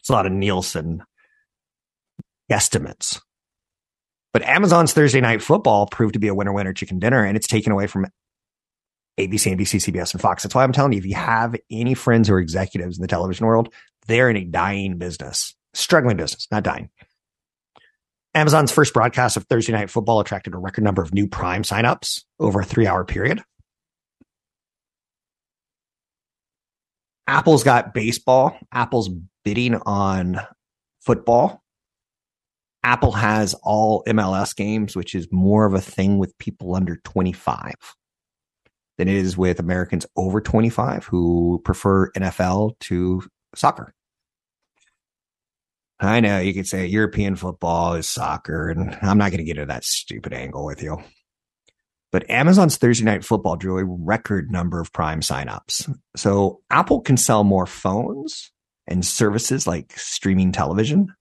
It's 0.00 0.08
a 0.08 0.12
lot 0.12 0.26
of 0.26 0.32
Nielsen 0.32 1.02
guesstimates. 2.50 3.20
But 4.32 4.42
Amazon's 4.42 4.94
Thursday 4.94 5.20
night 5.20 5.42
football 5.42 5.86
proved 5.86 6.14
to 6.14 6.18
be 6.18 6.28
a 6.28 6.34
winner 6.34 6.52
winner 6.52 6.72
chicken 6.72 6.98
dinner, 6.98 7.22
and 7.24 7.36
it's 7.36 7.46
taken 7.46 7.72
away 7.72 7.86
from 7.86 8.06
ABC, 9.26 9.56
NBC, 9.56 9.92
CBS, 9.92 10.12
and 10.12 10.20
Fox. 10.20 10.42
That's 10.42 10.54
why 10.54 10.64
I'm 10.64 10.72
telling 10.72 10.92
you, 10.92 10.98
if 10.98 11.06
you 11.06 11.14
have 11.14 11.56
any 11.70 11.94
friends 11.94 12.28
who 12.28 12.34
are 12.34 12.40
executives 12.40 12.98
in 12.98 13.02
the 13.02 13.08
television 13.08 13.46
world, 13.46 13.72
they're 14.06 14.30
in 14.30 14.36
a 14.36 14.44
dying 14.44 14.98
business, 14.98 15.54
struggling 15.74 16.16
business, 16.16 16.46
not 16.50 16.62
dying. 16.62 16.90
Amazon's 18.34 18.72
first 18.72 18.94
broadcast 18.94 19.36
of 19.36 19.44
Thursday 19.44 19.72
Night 19.72 19.90
Football 19.90 20.20
attracted 20.20 20.54
a 20.54 20.58
record 20.58 20.84
number 20.84 21.02
of 21.02 21.12
new 21.12 21.28
Prime 21.28 21.62
signups 21.62 22.24
over 22.40 22.60
a 22.60 22.64
three 22.64 22.86
hour 22.86 23.04
period. 23.04 23.42
Apple's 27.26 27.62
got 27.62 27.94
baseball. 27.94 28.56
Apple's 28.72 29.10
bidding 29.44 29.76
on 29.86 30.40
football. 31.00 31.62
Apple 32.82 33.12
has 33.12 33.54
all 33.62 34.02
MLS 34.08 34.56
games, 34.56 34.96
which 34.96 35.14
is 35.14 35.28
more 35.30 35.66
of 35.66 35.74
a 35.74 35.80
thing 35.80 36.18
with 36.18 36.36
people 36.38 36.74
under 36.74 36.96
25 37.04 37.74
than 38.98 39.08
it 39.08 39.16
is 39.16 39.36
with 39.36 39.58
Americans 39.58 40.06
over 40.16 40.40
25 40.40 41.06
who 41.06 41.60
prefer 41.64 42.10
NFL 42.12 42.78
to 42.80 43.22
soccer. 43.54 43.94
I 46.00 46.20
know 46.20 46.40
you 46.40 46.52
could 46.52 46.66
say 46.66 46.86
European 46.86 47.36
football 47.36 47.94
is 47.94 48.08
soccer, 48.08 48.70
and 48.70 48.98
I'm 49.02 49.18
not 49.18 49.30
going 49.30 49.38
to 49.38 49.44
get 49.44 49.56
into 49.56 49.66
that 49.66 49.84
stupid 49.84 50.32
angle 50.32 50.64
with 50.64 50.82
you. 50.82 51.02
But 52.10 52.28
Amazon's 52.28 52.76
Thursday 52.76 53.04
night 53.04 53.24
football 53.24 53.56
drew 53.56 53.78
a 53.78 53.84
record 53.84 54.50
number 54.50 54.80
of 54.80 54.92
prime 54.92 55.20
signups. 55.20 55.90
So 56.16 56.60
Apple 56.70 57.00
can 57.00 57.16
sell 57.16 57.42
more 57.42 57.66
phones 57.66 58.52
and 58.86 59.04
services 59.04 59.66
like 59.66 59.92
streaming 59.96 60.52
television 60.52 61.14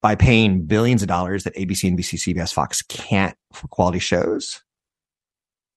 by 0.00 0.14
paying 0.14 0.64
billions 0.64 1.02
of 1.02 1.08
dollars 1.08 1.44
that 1.44 1.56
ABC, 1.56 1.90
NBC, 1.90 2.34
CBS, 2.34 2.52
Fox 2.52 2.80
can't 2.82 3.36
for 3.52 3.68
quality 3.68 3.98
shows, 3.98 4.62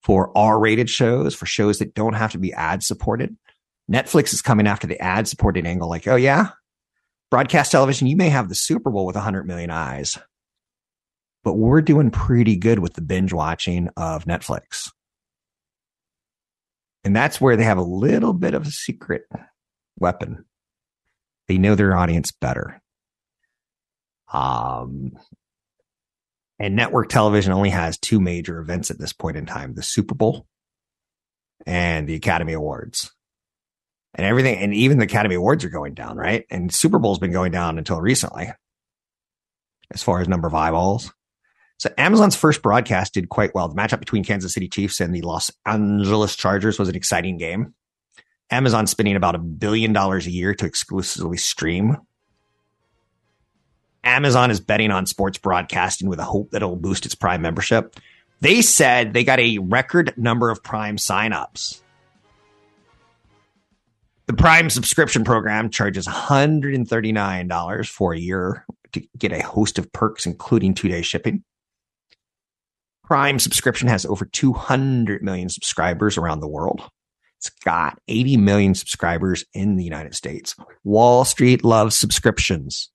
for 0.08 0.32
R 0.38 0.58
rated 0.58 0.90
shows, 0.90 1.36
for 1.36 1.46
shows 1.46 1.80
that 1.80 1.94
don't 1.94 2.14
have 2.14 2.32
to 2.32 2.38
be 2.38 2.54
ad 2.54 2.82
supported. 2.82 3.36
Netflix 3.92 4.34
is 4.34 4.42
coming 4.42 4.66
after 4.66 4.88
the 4.88 4.98
ad 5.02 5.28
supported 5.28 5.68
angle, 5.68 5.90
like, 5.90 6.08
oh, 6.08 6.16
yeah, 6.16 6.52
broadcast 7.30 7.74
television, 7.74 8.08
you 8.08 8.16
may 8.16 8.30
have 8.30 8.48
the 8.48 8.56
Super 8.56 8.90
Bowl 8.90 9.06
with 9.06 9.18
100 9.18 9.46
million 9.46 9.70
eyes, 9.70 10.18
but 11.44 11.56
we're 11.56 11.82
doing 11.82 12.10
pretty 12.10 12.56
good 12.56 12.80
with 12.80 12.94
the 12.94 13.02
binge 13.02 13.34
watching 13.34 13.90
of 13.98 14.24
Netflix. 14.24 14.90
And 17.04 17.14
that's 17.14 17.42
where 17.42 17.58
they 17.58 17.66
have 17.66 17.78
a 17.78 17.82
little 17.82 18.32
bit 18.32 18.54
of 18.54 18.66
a 18.66 18.72
secret 18.72 19.24
weapon. 20.00 20.46
They 21.50 21.58
know 21.58 21.76
their 21.76 21.98
audience 21.98 22.32
better. 22.32 22.82
Um, 24.32 25.18
and 26.60 26.76
network 26.76 27.10
television 27.10 27.54
only 27.54 27.70
has 27.70 27.98
two 27.98 28.20
major 28.20 28.60
events 28.60 28.92
at 28.92 29.00
this 29.00 29.14
point 29.14 29.38
in 29.38 29.46
time 29.46 29.74
the 29.74 29.84
Super 29.84 30.16
Bowl 30.16 30.48
and 31.66 32.08
the 32.08 32.16
Academy 32.16 32.54
Awards 32.54 33.12
and 34.16 34.26
everything. 34.26 34.58
And 34.58 34.74
even 34.74 34.98
the 34.98 35.06
Academy 35.06 35.36
Awards 35.36 35.64
are 35.64 35.70
going 35.70 35.94
down, 35.94 36.18
right? 36.18 36.46
And 36.50 36.74
Super 36.74 37.00
Bowl's 37.00 37.20
been 37.20 37.32
going 37.32 37.52
down 37.52 37.78
until 37.78 38.02
recently 38.02 38.52
as 39.92 40.04
far 40.04 40.20
as 40.20 40.28
number 40.28 40.48
of 40.48 40.56
eyeballs. 40.56 41.14
So 41.80 41.94
Amazon's 41.98 42.36
first 42.36 42.64
broadcast 42.64 43.14
did 43.14 43.30
quite 43.30 43.54
well. 43.54 43.68
The 43.68 43.76
matchup 43.76 44.00
between 44.00 44.24
Kansas 44.24 44.54
City 44.54 44.68
Chiefs 44.68 45.00
and 45.00 45.14
the 45.14 45.22
Los 45.22 45.52
Angeles 45.66 46.36
Chargers 46.36 46.80
was 46.80 46.90
an 46.90 46.96
exciting 46.96 47.38
game. 47.38 47.76
Amazon 48.50 48.88
spending 48.88 49.16
about 49.16 49.36
a 49.36 49.40
billion 49.40 49.94
dollars 49.94 50.26
a 50.26 50.32
year 50.32 50.56
to 50.56 50.66
exclusively 50.66 51.38
stream. 51.38 51.98
Amazon 54.04 54.52
is 54.52 54.60
betting 54.60 54.92
on 54.92 55.06
sports 55.06 55.38
broadcasting 55.38 56.10
with 56.10 56.20
a 56.20 56.24
hope 56.24 56.52
that 56.52 56.62
it'll 56.62 56.76
boost 56.76 57.06
its 57.06 57.16
Prime 57.16 57.42
membership. 57.42 57.96
They 58.42 58.62
said 58.62 59.14
they 59.14 59.24
got 59.24 59.40
a 59.40 59.58
record 59.58 60.14
number 60.18 60.50
of 60.50 60.64
Prime 60.64 60.98
signups. 60.98 61.82
The 64.28 64.34
Prime 64.34 64.70
subscription 64.70 65.24
program 65.24 65.70
charges 65.70 66.06
$139 66.06 67.90
for 67.90 68.14
a 68.14 68.20
year 68.20 68.66
to 68.92 69.02
get 69.18 69.32
a 69.32 69.44
host 69.44 69.80
of 69.80 69.92
perks, 69.94 70.26
including 70.26 70.74
two 70.74 70.90
day 70.90 71.02
shipping. 71.02 71.44
Prime 73.04 73.40
subscription 73.40 73.88
has 73.88 74.06
over 74.06 74.26
200 74.26 75.24
million 75.24 75.48
subscribers 75.48 76.18
around 76.18 76.42
the 76.42 76.48
world. 76.48 76.90
It's 77.38 77.50
got 77.50 78.00
80 78.10 78.36
million 78.38 78.76
subscribers 78.76 79.46
in 79.54 79.78
the 79.78 79.84
United 79.84 80.14
States. 80.14 80.56
Wall 80.84 81.24
Street 81.24 81.64
loves 81.64 81.96
subscriptions. 81.96 82.92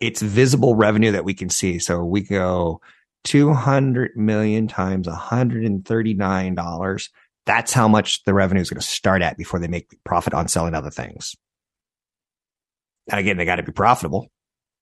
It's 0.00 0.22
visible 0.22 0.74
revenue 0.74 1.12
that 1.12 1.24
we 1.24 1.34
can 1.34 1.48
see. 1.48 1.78
So 1.78 2.04
we 2.04 2.22
go 2.22 2.80
200 3.24 4.16
million 4.16 4.68
times 4.68 5.06
$139 5.06 7.08
that's 7.46 7.72
how 7.72 7.88
much 7.88 8.24
the 8.24 8.34
revenue 8.34 8.60
is 8.60 8.70
going 8.70 8.80
to 8.80 8.86
start 8.86 9.22
at 9.22 9.36
before 9.36 9.60
they 9.60 9.68
make 9.68 9.92
profit 10.04 10.34
on 10.34 10.48
selling 10.48 10.74
other 10.74 10.90
things. 10.90 11.36
And 13.10 13.20
again, 13.20 13.36
they 13.36 13.44
got 13.44 13.56
to 13.56 13.62
be 13.62 13.72
profitable. 13.72 14.28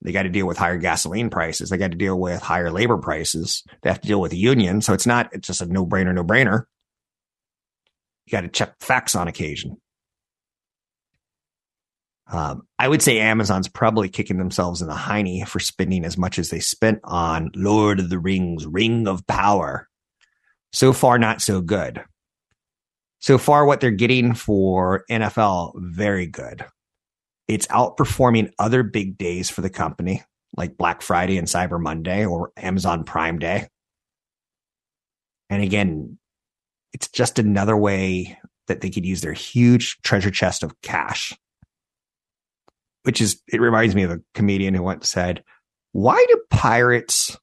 They 0.01 0.13
got 0.13 0.25
to 0.25 0.29
deal 0.29 0.47
with 0.47 0.59
higher 0.59 0.79
gasoline 0.79 1.31
prices. 1.31 1.71
They 1.71 1.77
got 1.77 1.91
to 1.91 1.97
deal 1.97 2.19
with 2.19 2.41
higher 2.41 2.71
labor 2.71 2.99
prices. 2.99 3.65
They 3.83 3.91
have 3.91 4.01
to 4.01 4.09
deal 4.09 4.21
with 4.21 4.31
the 4.31 4.39
union. 4.39 4.81
So 4.81 4.95
it's 4.95 5.07
not, 5.07 5.31
it's 5.33 5.47
just 5.47 5.63
a 5.63 5.67
no 5.67 5.87
brainer, 5.87 6.15
no 6.15 6.25
brainer. 6.25 6.65
You 8.27 8.31
got 8.31 8.41
to 8.43 8.49
check 8.49 8.75
facts 8.81 9.15
on 9.15 9.29
occasion. 9.29 9.81
Um, 12.31 12.63
I 12.79 12.89
would 12.89 13.03
say 13.03 13.19
Amazon's 13.19 13.69
probably 13.69 14.09
kicking 14.09 14.39
themselves 14.39 14.81
in 14.81 14.89
the 14.89 14.95
hiney 14.95 15.47
for 15.47 15.61
spending 15.61 16.05
as 16.05 16.17
much 16.17 16.39
as 16.39 16.51
they 16.51 16.61
spent 16.61 17.01
on 17.05 17.51
Lord 17.55 18.01
of 18.01 18.11
the 18.11 18.19
Rings, 18.19 18.67
Ring 18.67 19.07
of 19.07 19.27
Power. 19.27 19.89
So 20.73 20.93
far, 20.93 21.19
not 21.19 21.43
so 21.43 21.61
good 21.61 22.03
so 23.23 23.39
far 23.39 23.65
what 23.65 23.81
they're 23.81 23.93
getting 23.93 24.35
for 24.35 25.05
NFL, 25.09 25.75
very 25.77 26.27
good. 26.27 26.67
It's 27.47 27.69
outperforming 27.69 28.51
other 28.59 28.83
big 28.83 29.17
days 29.17 29.49
for 29.49 29.61
the 29.61 29.71
company, 29.71 30.25
like 30.57 30.77
Black 30.77 31.03
Friday 31.03 31.39
and 31.39 31.47
Cyber 31.47 31.81
Monday 31.81 32.27
or 32.27 32.51
Amazon 32.57 33.05
Prime 33.05 33.39
Day. 33.39 33.69
And 35.51 35.63
again, 35.63 36.19
it's 36.93 37.09
just 37.09 37.39
another 37.39 37.77
way 37.77 38.39
that 38.67 38.81
they 38.81 38.91
could 38.91 39.07
use 39.07 39.21
their 39.21 39.33
huge 39.33 39.99
treasure 40.03 40.33
chest 40.33 40.65
of 40.65 40.75
cash. 40.83 41.33
Which 43.05 43.21
is, 43.21 43.41
it 43.49 43.61
reminds 43.61 43.95
me 43.95 44.05
of 44.05 44.11
a 44.11 44.21
comedian 44.35 44.75
who 44.75 44.83
once 44.83 45.11
said, 45.11 45.43
Why 45.93 46.25
do 46.29 46.41
pirates 46.51 47.37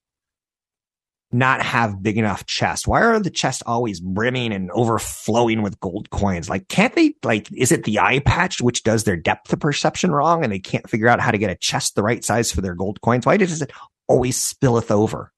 not 1.32 1.62
have 1.62 2.02
big 2.02 2.18
enough 2.18 2.46
chests? 2.46 2.86
Why 2.86 3.02
are 3.02 3.20
the 3.20 3.30
chests 3.30 3.62
always 3.66 4.00
brimming 4.00 4.52
and 4.52 4.70
overflowing 4.72 5.62
with 5.62 5.78
gold 5.80 6.10
coins? 6.10 6.48
Like, 6.48 6.68
can't 6.68 6.94
they, 6.94 7.14
like, 7.22 7.48
is 7.52 7.72
it 7.72 7.84
the 7.84 8.00
eye 8.00 8.20
patch 8.20 8.60
which 8.60 8.82
does 8.82 9.04
their 9.04 9.16
depth 9.16 9.52
of 9.52 9.60
perception 9.60 10.10
wrong 10.10 10.42
and 10.42 10.52
they 10.52 10.58
can't 10.58 10.88
figure 10.88 11.08
out 11.08 11.20
how 11.20 11.30
to 11.30 11.38
get 11.38 11.50
a 11.50 11.56
chest 11.56 11.94
the 11.94 12.02
right 12.02 12.24
size 12.24 12.50
for 12.50 12.62
their 12.62 12.74
gold 12.74 13.00
coins? 13.00 13.26
Why 13.26 13.36
does 13.36 13.62
it 13.62 13.70
always 14.08 14.42
spilleth 14.42 14.90
over? 14.90 15.32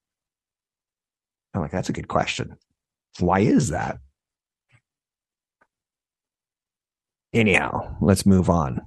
I'm 1.54 1.60
like, 1.60 1.72
that's 1.72 1.90
a 1.90 1.94
good 1.94 2.08
question. 2.08 2.56
Why 3.18 3.40
is 3.40 3.68
that? 3.68 3.98
Anyhow, 7.34 7.96
let's 8.00 8.24
move 8.26 8.48
on. 8.48 8.82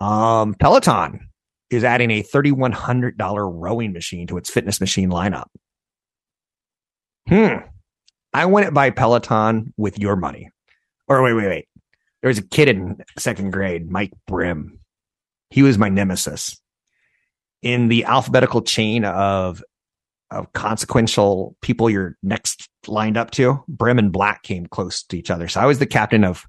Um, 0.00 0.54
Peloton 0.54 1.28
is 1.70 1.84
adding 1.84 2.10
a 2.10 2.22
$3,100 2.22 3.14
rowing 3.52 3.92
machine 3.92 4.26
to 4.28 4.36
its 4.36 4.50
fitness 4.50 4.80
machine 4.80 5.10
lineup. 5.10 5.46
Hmm. 7.28 7.66
I 8.32 8.46
went 8.46 8.74
by 8.74 8.90
Peloton 8.90 9.72
with 9.76 9.98
your 9.98 10.16
money. 10.16 10.50
Or 11.08 11.22
wait, 11.22 11.32
wait, 11.32 11.48
wait. 11.48 11.68
There 12.20 12.28
was 12.28 12.38
a 12.38 12.42
kid 12.42 12.68
in 12.68 12.98
second 13.18 13.52
grade, 13.52 13.90
Mike 13.90 14.12
Brim. 14.26 14.80
He 15.50 15.62
was 15.62 15.78
my 15.78 15.88
nemesis. 15.88 16.60
In 17.62 17.88
the 17.88 18.04
alphabetical 18.04 18.62
chain 18.62 19.04
of 19.04 19.62
of 20.32 20.52
consequential 20.52 21.56
people 21.62 21.88
you're 21.88 22.16
next 22.20 22.68
lined 22.88 23.16
up 23.16 23.30
to, 23.30 23.62
Brim 23.68 23.98
and 23.98 24.10
Black 24.10 24.42
came 24.42 24.66
close 24.66 25.04
to 25.04 25.16
each 25.16 25.30
other. 25.30 25.46
So 25.46 25.60
I 25.60 25.66
was 25.66 25.78
the 25.78 25.86
captain 25.86 26.24
of 26.24 26.44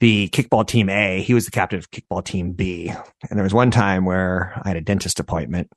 the 0.00 0.28
kickball 0.28 0.66
team 0.66 0.88
A. 0.88 1.22
He 1.22 1.34
was 1.34 1.44
the 1.44 1.50
captain 1.50 1.78
of 1.78 1.90
kickball 1.90 2.24
team 2.24 2.52
B. 2.52 2.88
And 3.30 3.38
there 3.38 3.44
was 3.44 3.54
one 3.54 3.70
time 3.70 4.04
where 4.04 4.60
I 4.62 4.68
had 4.68 4.76
a 4.76 4.82
dentist 4.82 5.20
appointment 5.20 5.70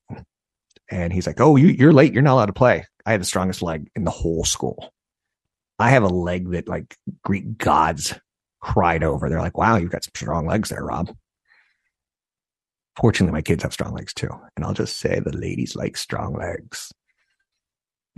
and 0.89 1.13
he's 1.13 1.27
like, 1.27 1.39
Oh, 1.39 1.55
you, 1.55 1.67
you're 1.67 1.93
late. 1.93 2.13
You're 2.13 2.23
not 2.23 2.33
allowed 2.33 2.45
to 2.47 2.53
play. 2.53 2.85
I 3.05 3.11
had 3.11 3.21
the 3.21 3.25
strongest 3.25 3.61
leg 3.61 3.89
in 3.95 4.03
the 4.03 4.11
whole 4.11 4.43
school. 4.43 4.93
I 5.79 5.91
have 5.91 6.03
a 6.03 6.07
leg 6.07 6.51
that 6.51 6.67
like 6.67 6.95
Greek 7.23 7.57
gods 7.57 8.15
cried 8.59 9.03
over. 9.03 9.29
They're 9.29 9.39
like, 9.39 9.57
wow, 9.57 9.77
you've 9.77 9.91
got 9.91 10.03
some 10.03 10.11
strong 10.15 10.47
legs 10.47 10.69
there, 10.69 10.83
Rob. 10.83 11.15
Fortunately, 12.97 13.31
my 13.31 13.43
kids 13.43 13.63
have 13.63 13.73
strong 13.73 13.93
legs 13.93 14.13
too. 14.13 14.29
And 14.55 14.65
I'll 14.65 14.73
just 14.73 14.97
say 14.97 15.19
the 15.19 15.35
ladies 15.35 15.75
like 15.75 15.97
strong 15.97 16.33
legs. 16.33 16.91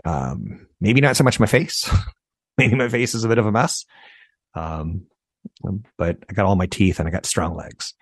Um, 0.06 0.68
maybe 0.80 1.02
not 1.02 1.18
so 1.18 1.26
much 1.26 1.40
my 1.40 1.46
face. 1.46 1.90
maybe 2.58 2.76
my 2.76 2.88
face 2.88 3.14
is 3.14 3.26
a 3.26 3.28
bit 3.28 3.38
of 3.38 3.46
a 3.46 3.52
mess. 3.52 3.86
Um, 4.56 5.08
but 5.98 6.18
I 6.30 6.34
got 6.34 6.46
all 6.46 6.56
my 6.56 6.66
teeth 6.66 7.00
and 7.00 7.08
I 7.08 7.12
got 7.12 7.26
strong 7.26 7.56
legs. 7.56 7.94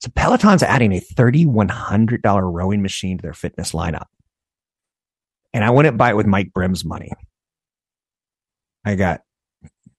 So 0.00 0.10
Peloton's 0.14 0.62
adding 0.62 0.92
a 0.92 1.00
$3,100 1.00 2.52
rowing 2.52 2.82
machine 2.82 3.18
to 3.18 3.22
their 3.22 3.32
fitness 3.32 3.72
lineup. 3.72 4.06
And 5.52 5.64
I 5.64 5.70
wouldn't 5.70 5.96
buy 5.96 6.10
it 6.10 6.16
with 6.16 6.26
Mike 6.26 6.52
Brim's 6.52 6.84
money. 6.84 7.12
I 8.84 8.96
got 8.96 9.22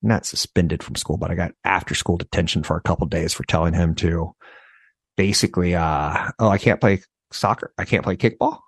not 0.01 0.25
suspended 0.25 0.83
from 0.83 0.95
school, 0.95 1.17
but 1.17 1.31
I 1.31 1.35
got 1.35 1.53
after 1.63 1.95
school 1.95 2.17
detention 2.17 2.63
for 2.63 2.77
a 2.77 2.81
couple 2.81 3.07
days 3.07 3.33
for 3.33 3.43
telling 3.43 3.73
him 3.73 3.95
to 3.95 4.35
basically, 5.17 5.75
uh, 5.75 6.31
oh, 6.39 6.49
I 6.49 6.57
can't 6.57 6.79
play 6.79 7.01
soccer. 7.31 7.73
I 7.77 7.85
can't 7.85 8.03
play 8.03 8.15
kickball. 8.15 8.59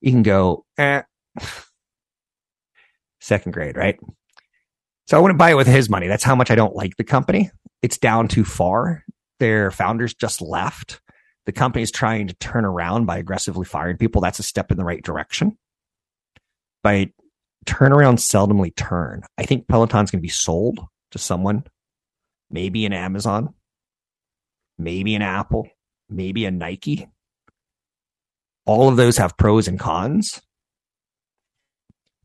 You 0.00 0.12
can 0.12 0.22
go, 0.22 0.64
eh. 0.78 1.02
Second 3.20 3.52
grade, 3.52 3.76
right? 3.76 3.98
So 5.06 5.16
I 5.16 5.20
wouldn't 5.20 5.38
buy 5.38 5.50
it 5.50 5.56
with 5.56 5.66
his 5.66 5.90
money. 5.90 6.08
That's 6.08 6.24
how 6.24 6.34
much 6.34 6.50
I 6.50 6.54
don't 6.54 6.76
like 6.76 6.96
the 6.96 7.04
company. 7.04 7.50
It's 7.84 7.98
down 7.98 8.28
too 8.28 8.44
far. 8.44 9.04
Their 9.40 9.70
founders 9.70 10.14
just 10.14 10.40
left. 10.40 11.02
The 11.44 11.52
company 11.52 11.82
is 11.82 11.90
trying 11.90 12.28
to 12.28 12.34
turn 12.36 12.64
around 12.64 13.04
by 13.04 13.18
aggressively 13.18 13.66
firing 13.66 13.98
people. 13.98 14.22
That's 14.22 14.38
a 14.38 14.42
step 14.42 14.70
in 14.70 14.78
the 14.78 14.86
right 14.86 15.04
direction. 15.04 15.58
By 16.82 17.12
turnaround 17.66 18.20
seldomly 18.20 18.74
turn. 18.74 19.24
I 19.36 19.42
think 19.42 19.68
Peloton's 19.68 20.10
going 20.10 20.20
to 20.20 20.26
be 20.26 20.30
sold 20.30 20.80
to 21.10 21.18
someone, 21.18 21.64
maybe 22.50 22.86
an 22.86 22.94
Amazon, 22.94 23.52
maybe 24.78 25.14
an 25.14 25.20
Apple, 25.20 25.68
maybe 26.08 26.46
a 26.46 26.50
Nike. 26.50 27.06
All 28.64 28.88
of 28.88 28.96
those 28.96 29.18
have 29.18 29.36
pros 29.36 29.68
and 29.68 29.78
cons. 29.78 30.40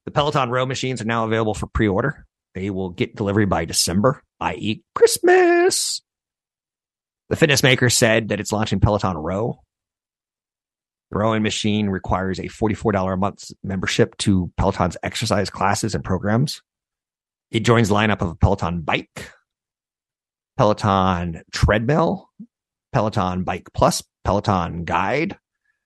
The 0.06 0.12
Peloton 0.12 0.52
row 0.52 0.66
machines 0.66 1.02
are 1.02 1.06
now 1.06 1.26
available 1.26 1.54
for 1.54 1.68
pre 1.68 1.90
order. 1.90 2.26
They 2.56 2.70
will 2.70 2.92
get 2.92 3.18
delivery 3.18 3.46
by 3.46 3.66
December, 3.66 4.24
i.e., 4.40 4.84
Christmas. 4.96 6.02
The 7.30 7.36
fitness 7.36 7.64
maker 7.64 7.90
said 7.90 8.30
that 8.30 8.40
it's 8.40 8.52
launching 8.52 8.80
Peloton 8.80 9.18
Row. 9.18 9.60
The 11.12 11.18
rowing 11.18 11.44
machine 11.44 11.90
requires 11.90 12.40
a 12.40 12.44
$44 12.44 13.14
a 13.14 13.18
month 13.18 13.52
membership 13.64 14.18
to 14.18 14.52
Peloton's 14.58 14.98
exercise 15.04 15.50
classes 15.50 15.96
and 15.96 16.04
programs. 16.04 16.62
It 17.52 17.62
joins 17.62 17.90
lineup 17.90 18.22
of 18.22 18.30
a 18.30 18.36
Peloton 18.36 18.82
bike, 18.82 19.32
Peloton 20.58 21.42
treadmill, 21.52 22.30
Peloton 22.94 23.44
bike 23.44 23.70
plus, 23.74 24.04
Peloton 24.24 24.84
guide. 24.84 25.38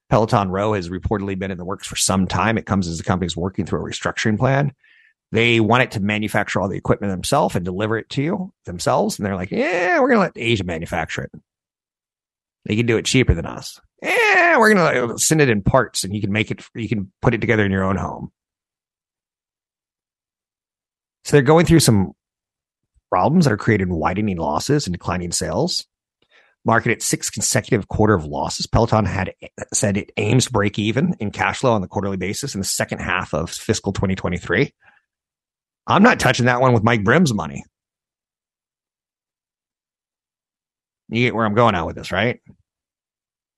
Peloton 0.10 0.50
Row 0.50 0.74
has 0.74 0.90
reportedly 0.90 1.40
been 1.40 1.52
in 1.52 1.58
the 1.58 1.66
works 1.66 1.88
for 1.88 1.96
some 1.96 2.28
time. 2.28 2.58
It 2.58 2.66
comes 2.66 2.88
as 2.88 2.98
the 2.98 3.04
company's 3.04 3.38
working 3.38 3.66
through 3.66 3.80
a 3.80 3.90
restructuring 3.90 4.38
plan. 4.38 4.74
They 5.34 5.60
want 5.60 5.82
it 5.82 5.92
to 5.92 6.00
manufacture 6.00 6.62
all 6.62 6.70
the 6.70 6.78
equipment 6.78 7.12
themselves 7.12 7.56
and 7.56 7.66
deliver 7.66 7.98
it 7.98 8.08
to 8.12 8.22
you 8.22 8.54
themselves. 8.66 9.18
And 9.18 9.26
they're 9.26 9.36
like, 9.36 9.50
yeah, 9.50 10.00
we're 10.00 10.10
going 10.10 10.20
to 10.20 10.26
let 10.26 10.34
Asia 10.36 10.64
manufacture 10.64 11.24
it. 11.24 11.32
They 12.66 12.76
can 12.76 12.86
do 12.86 12.98
it 12.98 13.06
cheaper 13.06 13.34
than 13.34 13.48
us. 13.48 13.82
Yeah, 14.04 14.60
we're 14.60 14.76
going 14.76 14.94
to 14.94 15.14
uh, 15.16 15.18
send 15.18 15.42
it 15.42 15.50
in 15.50 15.64
parts 15.64 16.04
and 16.04 16.14
you 16.14 16.22
can 16.22 16.32
make 16.32 16.52
it, 16.52 16.64
you 16.76 16.88
can 16.88 17.12
put 17.20 17.34
it 17.34 17.42
together 17.42 17.66
in 17.66 17.72
your 17.72 17.84
own 17.84 17.98
home. 17.98 18.32
So 21.24 21.32
they're 21.32 21.42
going 21.42 21.66
through 21.66 21.80
some 21.80 22.12
problems 23.10 23.46
that 23.46 23.54
are 23.54 23.58
creating 23.58 23.90
widening 23.90 24.38
losses 24.38 24.86
and 24.86 24.94
declining 24.94 25.32
sales. 25.32 25.88
Market 26.64 26.92
at 26.92 27.02
six 27.02 27.32
consecutive 27.32 27.88
quarter 27.88 28.14
of 28.14 28.26
losses. 28.26 28.68
Peloton 28.68 29.06
had 29.06 29.34
said 29.74 29.98
it 29.98 30.12
aims 30.18 30.46
to 30.46 30.52
break 30.52 30.78
even 30.78 31.16
in 31.20 31.32
cash 31.32 31.62
flow 31.62 31.74
on 31.74 31.82
the 31.82 31.88
quarterly 31.88 32.18
basis 32.18 32.54
in 32.54 32.62
the 32.62 32.68
second 32.68 33.00
half 33.00 33.34
of 33.34 33.50
fiscal 33.50 33.94
2023. 33.94 34.72
I'm 35.88 36.04
not 36.04 36.20
touching 36.20 36.46
that 36.46 36.62
one 36.62 36.74
with 36.74 36.84
Mike 36.84 37.04
Brim's 37.04 37.34
money. 37.34 37.64
You 41.10 41.26
get 41.26 41.36
where 41.36 41.46
I'm 41.46 41.56
going 41.56 41.76
out 41.76 41.88
with 41.88 41.96
this, 41.96 42.12
right? 42.12 42.40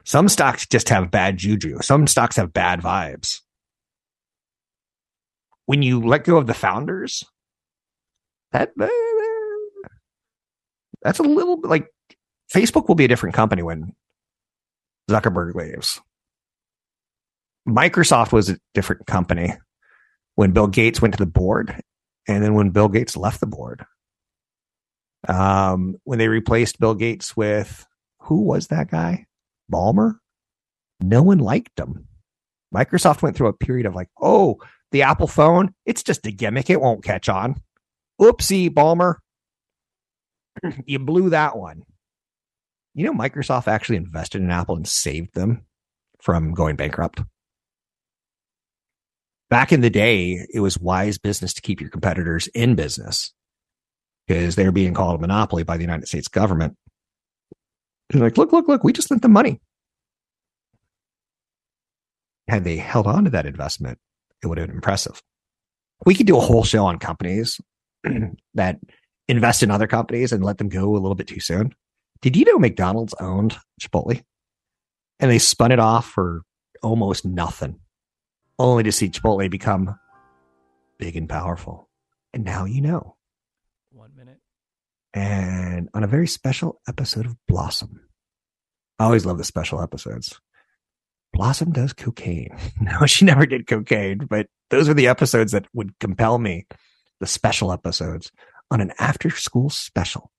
Some 0.04 0.30
stocks 0.30 0.68
just 0.68 0.90
have 0.90 1.12
bad 1.12 1.38
juju. 1.38 1.80
Some 1.82 2.08
stocks 2.08 2.36
have 2.36 2.54
bad 2.54 2.82
vibes. 2.82 3.42
When 5.66 5.82
you 5.82 6.02
let 6.02 6.24
go 6.26 6.38
of 6.38 6.48
the 6.48 6.54
founders, 6.54 7.24
that 8.52 8.72
that's 11.02 11.20
a 11.20 11.24
little 11.24 11.58
bit 11.58 11.70
like 11.70 11.88
Facebook 12.54 12.88
will 12.88 12.96
be 12.96 13.06
a 13.06 13.08
different 13.08 13.36
company 13.36 13.64
when 13.64 13.94
Zuckerberg 15.10 15.56
leaves. 15.56 16.00
Microsoft 17.68 18.32
was 18.32 18.50
a 18.50 18.60
different 18.76 19.08
company 19.08 19.54
when 20.36 20.52
Bill 20.52 20.68
Gates 20.68 21.02
went 21.02 21.16
to 21.16 21.20
the 21.20 21.26
board 21.26 21.82
and 22.28 22.44
then 22.44 22.54
when 22.54 22.72
Bill 22.72 22.90
Gates 22.90 23.16
left 23.18 23.40
the 23.40 23.48
board, 23.48 23.86
um, 25.28 25.96
when 26.04 26.20
they 26.20 26.28
replaced 26.28 26.80
Bill 26.80 26.96
Gates 26.96 27.36
with 27.36 27.86
who 28.22 28.42
was 28.42 28.68
that 28.68 28.90
guy? 28.90 29.26
Ballmer? 29.72 30.16
No 31.02 31.24
one 31.24 31.40
liked 31.40 31.80
him. 31.80 32.08
Microsoft 32.74 33.22
went 33.22 33.36
through 33.36 33.48
a 33.48 33.54
period 33.54 33.86
of 33.86 33.96
like, 33.96 34.10
oh, 34.22 34.58
the 34.92 35.04
Apple 35.04 35.28
phone, 35.28 35.74
it's 35.86 36.04
just 36.04 36.26
a 36.26 36.32
gimmick. 36.32 36.70
It 36.70 36.82
won't 36.82 37.04
catch 37.04 37.30
on. 37.30 37.62
Oopsie, 38.20 38.70
Ballmer. 38.70 39.16
you 40.86 41.00
blew 41.00 41.30
that 41.30 41.58
one. 41.58 41.84
You 42.94 43.06
know, 43.06 43.14
Microsoft 43.14 43.68
actually 43.68 43.98
invested 43.98 44.42
in 44.42 44.52
Apple 44.52 44.78
and 44.78 44.88
saved 44.88 45.34
them 45.34 45.66
from 46.22 46.54
going 46.54 46.76
bankrupt 46.76 47.22
back 49.49 49.71
in 49.71 49.81
the 49.81 49.89
day, 49.89 50.45
it 50.53 50.60
was 50.60 50.79
wise 50.79 51.17
business 51.17 51.53
to 51.53 51.62
keep 51.62 51.81
your 51.81 51.89
competitors 51.89 52.47
in 52.47 52.75
business 52.75 53.34
because 54.27 54.55
they're 54.55 54.71
being 54.71 54.93
called 54.93 55.19
a 55.19 55.21
monopoly 55.21 55.63
by 55.63 55.77
the 55.77 55.84
United 55.84 56.08
States 56.08 56.27
government. 56.27 56.75
They're 58.10 58.21
like, 58.21 58.38
look, 58.38 58.51
look, 58.51 58.67
look, 58.67 58.84
we 58.84 58.93
just 58.93 59.10
lent 59.12 59.21
them 59.21 59.34
money. 59.34 59.62
Had 62.47 62.63
they 62.63 62.77
held 62.77 63.08
on 63.08 63.25
to 63.25 63.29
that 63.31 63.45
investment, 63.45 63.97
it 64.43 64.47
would 64.47 64.58
have 64.58 64.67
been 64.67 64.75
impressive. 64.75 65.21
We 66.05 66.13
could 66.13 66.27
do 66.27 66.38
a 66.38 66.41
whole 66.41 66.63
show 66.63 66.86
on 66.86 66.99
companies 66.99 67.60
that 68.53 68.79
invest 69.27 69.63
in 69.63 69.71
other 69.71 69.88
companies 69.88 70.31
and 70.31 70.43
let 70.43 70.60
them 70.60 70.69
go 70.69 70.91
a 70.91 70.99
little 70.99 71.15
bit 71.15 71.27
too 71.27 71.39
soon. 71.39 71.73
Did 72.21 72.36
you 72.36 72.45
know 72.45 72.60
McDonald's 72.60 73.15
owned 73.19 73.58
Chipotle? 73.81 74.23
And 75.19 75.31
they 75.31 75.39
spun 75.39 75.71
it 75.71 75.79
off 75.79 76.08
for 76.10 76.43
almost 76.84 77.25
nothing 77.25 77.79
only 78.58 78.84
to 78.84 78.91
see 78.91 79.10
Chipotle 79.10 79.50
become 79.50 79.98
big 80.98 81.15
and 81.15 81.30
powerful. 81.30 81.89
And 82.34 82.44
now 82.44 82.65
you 82.65 82.82
know. 82.82 83.15
One 83.91 84.12
minute. 84.15 84.39
And 85.13 85.89
on 85.94 86.04
a 86.04 86.08
very 86.08 86.28
special 86.28 86.82
episode 86.88 87.26
of 87.26 87.38
Blossom, 87.48 88.02
I 89.00 89.06
always 89.06 89.26
love 89.26 89.38
the 89.38 89.44
special 89.44 89.82
episodes. 89.82 90.39
Blossom 91.34 91.72
does 91.72 91.94
cocaine. 91.94 92.56
No, 92.82 93.06
she 93.06 93.26
never 93.26 93.46
did 93.46 93.68
cocaine, 93.68 94.26
but 94.30 94.48
those 94.70 94.88
are 94.88 94.94
the 94.94 95.08
episodes 95.08 95.52
that 95.52 95.65
would 95.74 95.98
compel 96.00 96.38
me, 96.38 96.65
the 97.20 97.28
special 97.28 97.72
episodes 97.72 98.32
on 98.72 98.82
an 98.82 98.91
after 99.00 99.30
school 99.30 99.70
special. 99.70 100.32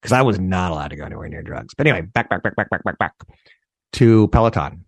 Because 0.00 0.12
I 0.12 0.22
was 0.22 0.38
not 0.38 0.70
allowed 0.70 0.88
to 0.88 0.96
go 0.96 1.04
anywhere 1.04 1.28
near 1.28 1.42
drugs. 1.42 1.74
But 1.76 1.86
anyway, 1.86 2.06
back, 2.06 2.30
back, 2.30 2.42
back, 2.42 2.54
back, 2.56 2.70
back, 2.70 2.84
back, 2.84 2.98
back 2.98 3.14
to 3.94 4.28
Peloton. 4.28 4.84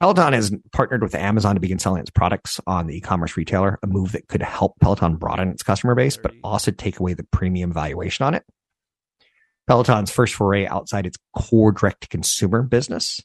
Peloton 0.00 0.34
has 0.34 0.52
partnered 0.72 1.02
with 1.02 1.14
Amazon 1.14 1.54
to 1.54 1.60
begin 1.60 1.78
selling 1.78 2.00
its 2.00 2.10
products 2.10 2.60
on 2.66 2.86
the 2.86 2.96
e-commerce 2.96 3.36
retailer, 3.36 3.78
a 3.82 3.86
move 3.86 4.12
that 4.12 4.28
could 4.28 4.42
help 4.42 4.74
Peloton 4.80 5.16
broaden 5.16 5.48
its 5.48 5.62
customer 5.62 5.94
base, 5.94 6.18
but 6.18 6.34
also 6.44 6.70
take 6.70 7.00
away 7.00 7.14
the 7.14 7.24
premium 7.24 7.72
valuation 7.72 8.26
on 8.26 8.34
it. 8.34 8.44
Peloton's 9.66 10.10
first 10.10 10.34
foray 10.34 10.66
outside 10.66 11.06
its 11.06 11.16
core 11.34 11.72
direct 11.72 12.02
to 12.02 12.08
consumer 12.08 12.62
business. 12.62 13.20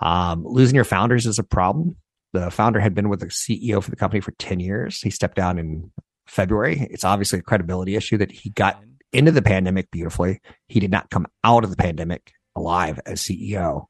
Um, 0.00 0.44
losing 0.46 0.76
your 0.76 0.84
founders 0.84 1.26
is 1.26 1.38
a 1.38 1.44
problem. 1.44 1.96
The 2.32 2.50
founder 2.50 2.80
had 2.80 2.94
been 2.94 3.08
with 3.08 3.20
the 3.20 3.26
CEO 3.26 3.82
for 3.82 3.90
the 3.90 3.96
company 3.96 4.20
for 4.20 4.32
10 4.32 4.60
years. 4.60 5.00
He 5.00 5.10
stepped 5.10 5.36
down 5.36 5.58
in 5.58 5.90
February. 6.26 6.86
It's 6.90 7.04
obviously 7.04 7.40
a 7.40 7.42
credibility 7.42 7.96
issue 7.96 8.16
that 8.18 8.32
he 8.32 8.50
got 8.50 8.82
into 9.12 9.32
the 9.32 9.42
pandemic 9.42 9.90
beautifully. 9.90 10.40
He 10.68 10.80
did 10.80 10.90
not 10.90 11.10
come 11.10 11.26
out 11.44 11.64
of 11.64 11.70
the 11.70 11.76
pandemic 11.76 12.32
alive 12.56 13.00
as 13.04 13.20
CEO. 13.20 13.86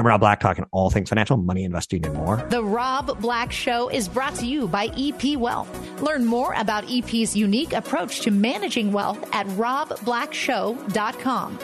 I'm 0.00 0.06
Rob 0.06 0.20
Black, 0.20 0.40
talking 0.40 0.64
all 0.70 0.88
things 0.88 1.10
financial, 1.10 1.36
money, 1.36 1.62
investing, 1.62 2.06
and 2.06 2.14
more. 2.14 2.38
The 2.48 2.64
Rob 2.64 3.20
Black 3.20 3.52
Show 3.52 3.90
is 3.90 4.08
brought 4.08 4.34
to 4.36 4.46
you 4.46 4.66
by 4.66 4.86
EP 4.96 5.36
Wealth. 5.36 5.68
Learn 6.00 6.24
more 6.24 6.54
about 6.54 6.90
EP's 6.90 7.36
unique 7.36 7.74
approach 7.74 8.22
to 8.22 8.30
managing 8.30 8.92
wealth 8.92 9.22
at 9.34 9.46
robblackshow.com. 9.48 11.58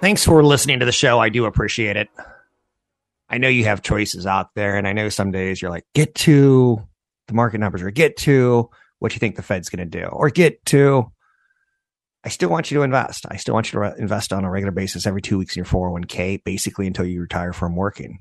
Thanks 0.00 0.24
for 0.24 0.42
listening 0.42 0.80
to 0.80 0.86
the 0.86 0.90
show. 0.90 1.20
I 1.20 1.28
do 1.28 1.44
appreciate 1.44 1.96
it. 1.96 2.08
I 3.28 3.38
know 3.38 3.46
you 3.46 3.62
have 3.66 3.80
choices 3.80 4.26
out 4.26 4.48
there, 4.56 4.74
and 4.74 4.88
I 4.88 4.92
know 4.92 5.08
some 5.08 5.30
days 5.30 5.62
you're 5.62 5.70
like, 5.70 5.86
get 5.94 6.16
to 6.16 6.82
the 7.28 7.34
market 7.34 7.58
numbers 7.58 7.82
or 7.82 7.92
get 7.92 8.16
to 8.16 8.70
what 8.98 9.12
you 9.12 9.20
think 9.20 9.36
the 9.36 9.42
Fed's 9.42 9.68
going 9.68 9.88
to 9.88 10.00
do 10.00 10.06
or 10.06 10.30
get 10.30 10.64
to 10.66 11.12
I 12.24 12.28
still 12.28 12.48
want 12.48 12.70
you 12.70 12.78
to 12.78 12.84
invest. 12.84 13.26
I 13.28 13.36
still 13.36 13.54
want 13.54 13.72
you 13.72 13.72
to 13.72 13.80
re- 13.80 13.94
invest 13.98 14.32
on 14.32 14.44
a 14.44 14.50
regular 14.50 14.72
basis 14.72 15.06
every 15.06 15.22
two 15.22 15.38
weeks 15.38 15.56
in 15.56 15.60
your 15.60 15.66
401k, 15.66 16.44
basically 16.44 16.86
until 16.86 17.04
you 17.04 17.20
retire 17.20 17.52
from 17.52 17.74
working. 17.74 18.20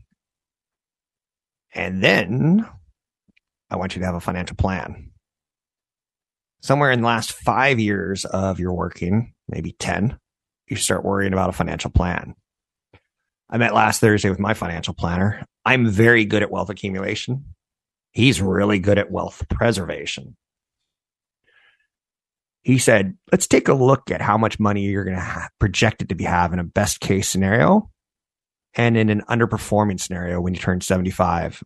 And 1.73 2.03
then 2.03 2.67
I 3.69 3.75
want 3.75 3.95
you 3.95 3.99
to 3.99 4.05
have 4.05 4.15
a 4.15 4.19
financial 4.19 4.55
plan. 4.55 5.11
Somewhere 6.61 6.91
in 6.91 7.01
the 7.01 7.07
last 7.07 7.31
five 7.31 7.79
years 7.79 8.25
of 8.25 8.59
your 8.59 8.73
working, 8.73 9.33
maybe 9.47 9.71
10, 9.73 10.17
you 10.67 10.75
start 10.75 11.05
worrying 11.05 11.33
about 11.33 11.49
a 11.49 11.53
financial 11.53 11.91
plan. 11.91 12.35
I 13.49 13.57
met 13.57 13.73
last 13.73 13.99
Thursday 13.99 14.29
with 14.29 14.39
my 14.39 14.53
financial 14.53 14.93
planner. 14.93 15.45
I'm 15.65 15.87
very 15.87 16.25
good 16.25 16.43
at 16.43 16.51
wealth 16.51 16.69
accumulation. 16.69 17.45
He's 18.11 18.41
really 18.41 18.79
good 18.79 18.97
at 18.97 19.11
wealth 19.11 19.43
preservation 19.49 20.35
he 22.63 22.77
said, 22.77 23.17
let's 23.31 23.47
take 23.47 23.67
a 23.67 23.73
look 23.73 24.11
at 24.11 24.21
how 24.21 24.37
much 24.37 24.59
money 24.59 24.81
you're 24.83 25.03
going 25.03 25.15
to 25.15 25.21
have 25.21 25.49
projected 25.59 26.09
to 26.09 26.15
be 26.15 26.23
having 26.23 26.59
a 26.59 26.63
best 26.63 26.99
case 26.99 27.27
scenario 27.27 27.89
and 28.75 28.95
in 28.97 29.09
an 29.09 29.23
underperforming 29.29 29.99
scenario 29.99 30.39
when 30.39 30.53
you 30.53 30.59
turn 30.59 30.81
75. 30.81 31.63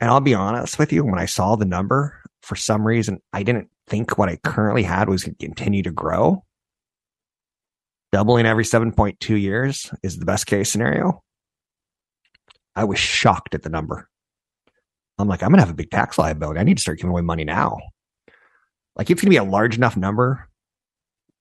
And 0.00 0.10
I'll 0.10 0.20
be 0.20 0.34
honest 0.34 0.78
with 0.78 0.92
you, 0.92 1.04
when 1.04 1.18
I 1.18 1.26
saw 1.26 1.56
the 1.56 1.64
number, 1.64 2.20
for 2.42 2.56
some 2.56 2.86
reason, 2.86 3.20
I 3.32 3.42
didn't 3.42 3.70
think 3.88 4.18
what 4.18 4.28
I 4.28 4.36
currently 4.44 4.82
had 4.82 5.08
was 5.08 5.24
going 5.24 5.36
to 5.36 5.46
continue 5.46 5.82
to 5.82 5.90
grow. 5.90 6.44
Doubling 8.12 8.46
every 8.46 8.64
7.2 8.64 9.40
years 9.40 9.90
is 10.02 10.18
the 10.18 10.26
best 10.26 10.46
case 10.46 10.70
scenario. 10.70 11.22
I 12.76 12.84
was 12.84 12.98
shocked 12.98 13.54
at 13.54 13.62
the 13.62 13.70
number. 13.70 14.08
I'm 15.18 15.28
like, 15.28 15.42
I'm 15.42 15.48
going 15.48 15.58
to 15.58 15.64
have 15.64 15.70
a 15.70 15.76
big 15.76 15.90
tax 15.90 16.18
liability. 16.18 16.60
I 16.60 16.64
need 16.64 16.76
to 16.76 16.82
start 16.82 16.98
giving 16.98 17.10
away 17.10 17.22
money 17.22 17.44
now. 17.44 17.78
Like 18.96 19.10
it's 19.10 19.20
going 19.20 19.26
to 19.26 19.30
be 19.30 19.36
a 19.36 19.44
large 19.44 19.76
enough 19.76 19.96
number 19.96 20.48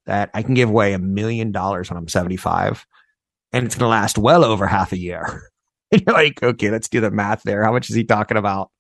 that 0.06 0.30
I 0.34 0.44
can 0.44 0.54
give 0.54 0.70
away 0.70 0.94
a 0.94 1.00
million 1.00 1.52
dollars 1.52 1.90
when 1.90 1.98
I'm 1.98 2.08
75 2.08 2.86
and 3.54 3.66
it's 3.66 3.76
going 3.76 3.86
to 3.86 3.90
last 3.90 4.18
well 4.18 4.44
over 4.44 4.68
half 4.68 4.92
a 4.92 4.98
year. 4.98 5.44
you're 5.92 6.14
like, 6.14 6.42
okay, 6.42 6.72
let's 6.72 6.90
do 6.90 7.00
the 7.00 7.12
math 7.12 7.44
there. 7.44 7.64
How 7.64 7.72
much 7.72 7.90
is 7.90 7.96
he 7.96 8.04
talking 8.04 8.38
about? 8.38 8.72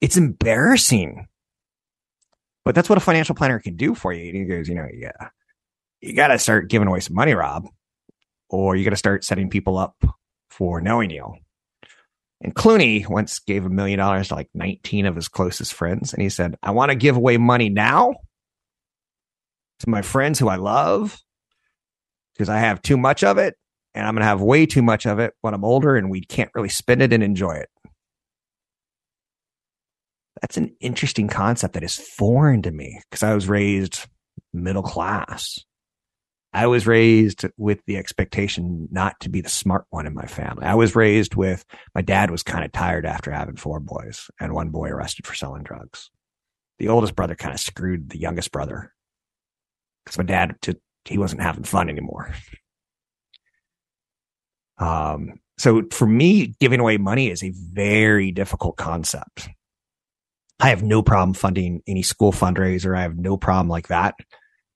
It's 0.00 0.16
embarrassing. 0.16 1.28
But 2.64 2.74
that's 2.74 2.88
what 2.88 2.98
a 2.98 3.02
financial 3.02 3.34
planner 3.34 3.58
can 3.58 3.76
do 3.76 3.94
for 3.94 4.12
you. 4.12 4.32
he 4.32 4.44
goes, 4.44 4.68
you 4.68 4.74
know, 4.74 4.88
yeah, 4.92 5.28
you 6.00 6.14
got 6.14 6.28
to 6.28 6.38
start 6.38 6.68
giving 6.68 6.88
away 6.88 7.00
some 7.00 7.14
money, 7.14 7.32
Rob, 7.32 7.68
or 8.48 8.76
you 8.76 8.84
got 8.84 8.90
to 8.90 8.96
start 8.96 9.24
setting 9.24 9.48
people 9.48 9.78
up 9.78 9.96
for 10.50 10.80
knowing 10.80 11.10
you. 11.10 11.34
And 12.40 12.54
Clooney 12.54 13.06
once 13.06 13.38
gave 13.38 13.66
a 13.66 13.70
million 13.70 13.98
dollars 13.98 14.28
to 14.28 14.34
like 14.34 14.48
19 14.54 15.06
of 15.06 15.14
his 15.14 15.28
closest 15.28 15.74
friends. 15.74 16.14
And 16.14 16.22
he 16.22 16.30
said, 16.30 16.56
I 16.62 16.70
want 16.70 16.90
to 16.90 16.94
give 16.94 17.16
away 17.16 17.36
money 17.36 17.68
now 17.68 18.14
to 19.80 19.90
my 19.90 20.02
friends 20.02 20.38
who 20.38 20.48
I 20.48 20.56
love 20.56 21.20
because 22.32 22.48
I 22.48 22.58
have 22.58 22.80
too 22.80 22.96
much 22.96 23.22
of 23.22 23.38
it 23.38 23.56
and 23.94 24.06
I'm 24.06 24.14
going 24.14 24.22
to 24.22 24.26
have 24.26 24.40
way 24.40 24.66
too 24.66 24.82
much 24.82 25.06
of 25.06 25.18
it 25.18 25.34
when 25.42 25.52
I'm 25.52 25.64
older 25.64 25.96
and 25.96 26.10
we 26.10 26.22
can't 26.22 26.50
really 26.54 26.68
spend 26.68 27.02
it 27.02 27.12
and 27.12 27.22
enjoy 27.22 27.52
it. 27.52 27.68
That's 30.40 30.56
an 30.56 30.74
interesting 30.80 31.28
concept 31.28 31.74
that 31.74 31.82
is 31.82 31.96
foreign 31.96 32.62
to 32.62 32.70
me 32.70 33.00
because 33.10 33.22
I 33.22 33.34
was 33.34 33.48
raised 33.48 34.06
middle 34.54 34.82
class. 34.82 35.62
I 36.52 36.66
was 36.66 36.86
raised 36.86 37.44
with 37.56 37.80
the 37.86 37.96
expectation 37.96 38.88
not 38.90 39.18
to 39.20 39.28
be 39.28 39.40
the 39.40 39.48
smart 39.48 39.84
one 39.90 40.06
in 40.06 40.14
my 40.14 40.26
family. 40.26 40.66
I 40.66 40.74
was 40.74 40.96
raised 40.96 41.36
with 41.36 41.64
my 41.94 42.02
dad 42.02 42.30
was 42.30 42.42
kind 42.42 42.64
of 42.64 42.72
tired 42.72 43.06
after 43.06 43.30
having 43.30 43.56
four 43.56 43.78
boys 43.78 44.30
and 44.40 44.52
one 44.52 44.70
boy 44.70 44.88
arrested 44.88 45.26
for 45.26 45.34
selling 45.34 45.62
drugs. 45.62 46.10
The 46.78 46.88
oldest 46.88 47.14
brother 47.14 47.36
kind 47.36 47.54
of 47.54 47.60
screwed 47.60 48.10
the 48.10 48.18
youngest 48.18 48.50
brother 48.50 48.92
because 50.04 50.18
my 50.18 50.24
dad 50.24 50.56
he 51.04 51.18
wasn't 51.18 51.42
having 51.42 51.64
fun 51.64 51.88
anymore. 51.88 52.32
Um, 54.78 55.40
so 55.58 55.82
for 55.92 56.06
me, 56.06 56.54
giving 56.58 56.80
away 56.80 56.96
money 56.96 57.30
is 57.30 57.42
a 57.44 57.52
very 57.54 58.32
difficult 58.32 58.76
concept. 58.76 59.48
I 60.58 60.70
have 60.70 60.82
no 60.82 61.02
problem 61.02 61.34
funding 61.34 61.82
any 61.86 62.02
school 62.02 62.32
fundraiser. 62.32 62.96
I 62.96 63.02
have 63.02 63.16
no 63.16 63.36
problem 63.36 63.68
like 63.68 63.88
that. 63.88 64.14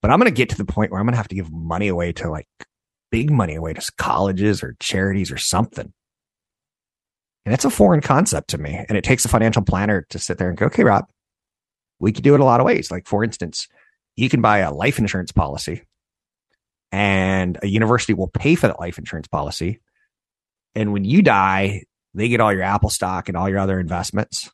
But 0.04 0.10
I'm 0.10 0.18
going 0.18 0.30
to 0.30 0.36
get 0.36 0.50
to 0.50 0.58
the 0.58 0.66
point 0.66 0.90
where 0.90 1.00
I'm 1.00 1.06
going 1.06 1.14
to 1.14 1.16
have 1.16 1.28
to 1.28 1.34
give 1.34 1.50
money 1.50 1.88
away 1.88 2.12
to 2.12 2.28
like 2.28 2.46
big 3.10 3.30
money 3.30 3.54
away 3.54 3.72
to 3.72 3.92
colleges 3.96 4.62
or 4.62 4.76
charities 4.78 5.32
or 5.32 5.38
something. 5.38 5.94
And 7.46 7.52
that's 7.52 7.64
a 7.64 7.70
foreign 7.70 8.02
concept 8.02 8.50
to 8.50 8.58
me. 8.58 8.84
And 8.86 8.98
it 8.98 9.04
takes 9.04 9.24
a 9.24 9.30
financial 9.30 9.62
planner 9.62 10.04
to 10.10 10.18
sit 10.18 10.36
there 10.36 10.50
and 10.50 10.58
go, 10.58 10.66
okay, 10.66 10.84
Rob, 10.84 11.06
we 12.00 12.12
could 12.12 12.22
do 12.22 12.34
it 12.34 12.40
a 12.40 12.44
lot 12.44 12.60
of 12.60 12.66
ways. 12.66 12.90
Like, 12.90 13.06
for 13.06 13.24
instance, 13.24 13.66
you 14.14 14.28
can 14.28 14.42
buy 14.42 14.58
a 14.58 14.74
life 14.74 14.98
insurance 14.98 15.32
policy 15.32 15.84
and 16.92 17.58
a 17.62 17.66
university 17.66 18.12
will 18.12 18.28
pay 18.28 18.56
for 18.56 18.66
that 18.66 18.78
life 18.78 18.98
insurance 18.98 19.28
policy. 19.28 19.80
And 20.74 20.92
when 20.92 21.06
you 21.06 21.22
die, 21.22 21.84
they 22.12 22.28
get 22.28 22.40
all 22.40 22.52
your 22.52 22.60
Apple 22.60 22.90
stock 22.90 23.30
and 23.30 23.38
all 23.38 23.48
your 23.48 23.58
other 23.58 23.80
investments 23.80 24.50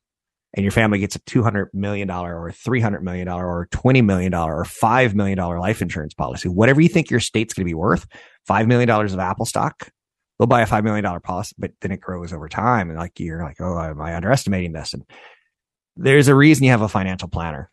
and 0.54 0.64
your 0.64 0.72
family 0.72 0.98
gets 0.98 1.16
a 1.16 1.20
$200 1.20 1.68
million 1.72 2.10
or 2.10 2.50
$300 2.50 3.02
million 3.02 3.28
or 3.28 3.68
$20 3.70 4.04
million 4.04 4.34
or 4.34 4.64
$5 4.64 5.14
million 5.14 5.38
life 5.38 5.80
insurance 5.80 6.14
policy, 6.14 6.48
whatever 6.48 6.80
you 6.80 6.88
think 6.88 7.10
your 7.10 7.20
state's 7.20 7.54
going 7.54 7.64
to 7.64 7.70
be 7.70 7.74
worth, 7.74 8.06
$5 8.48 8.66
million 8.66 8.90
of 8.90 9.18
Apple 9.18 9.46
stock, 9.46 9.90
they'll 10.38 10.48
buy 10.48 10.62
a 10.62 10.66
$5 10.66 10.82
million 10.82 11.20
policy, 11.20 11.54
but 11.58 11.72
then 11.80 11.92
it 11.92 12.00
grows 12.00 12.32
over 12.32 12.48
time. 12.48 12.90
And 12.90 12.98
like, 12.98 13.20
you're 13.20 13.42
like, 13.42 13.60
oh, 13.60 13.78
am 13.78 14.00
I 14.00 14.16
underestimating 14.16 14.72
this? 14.72 14.92
And 14.92 15.04
there's 15.96 16.28
a 16.28 16.34
reason 16.34 16.64
you 16.64 16.70
have 16.70 16.82
a 16.82 16.88
financial 16.88 17.28
planner. 17.28 17.70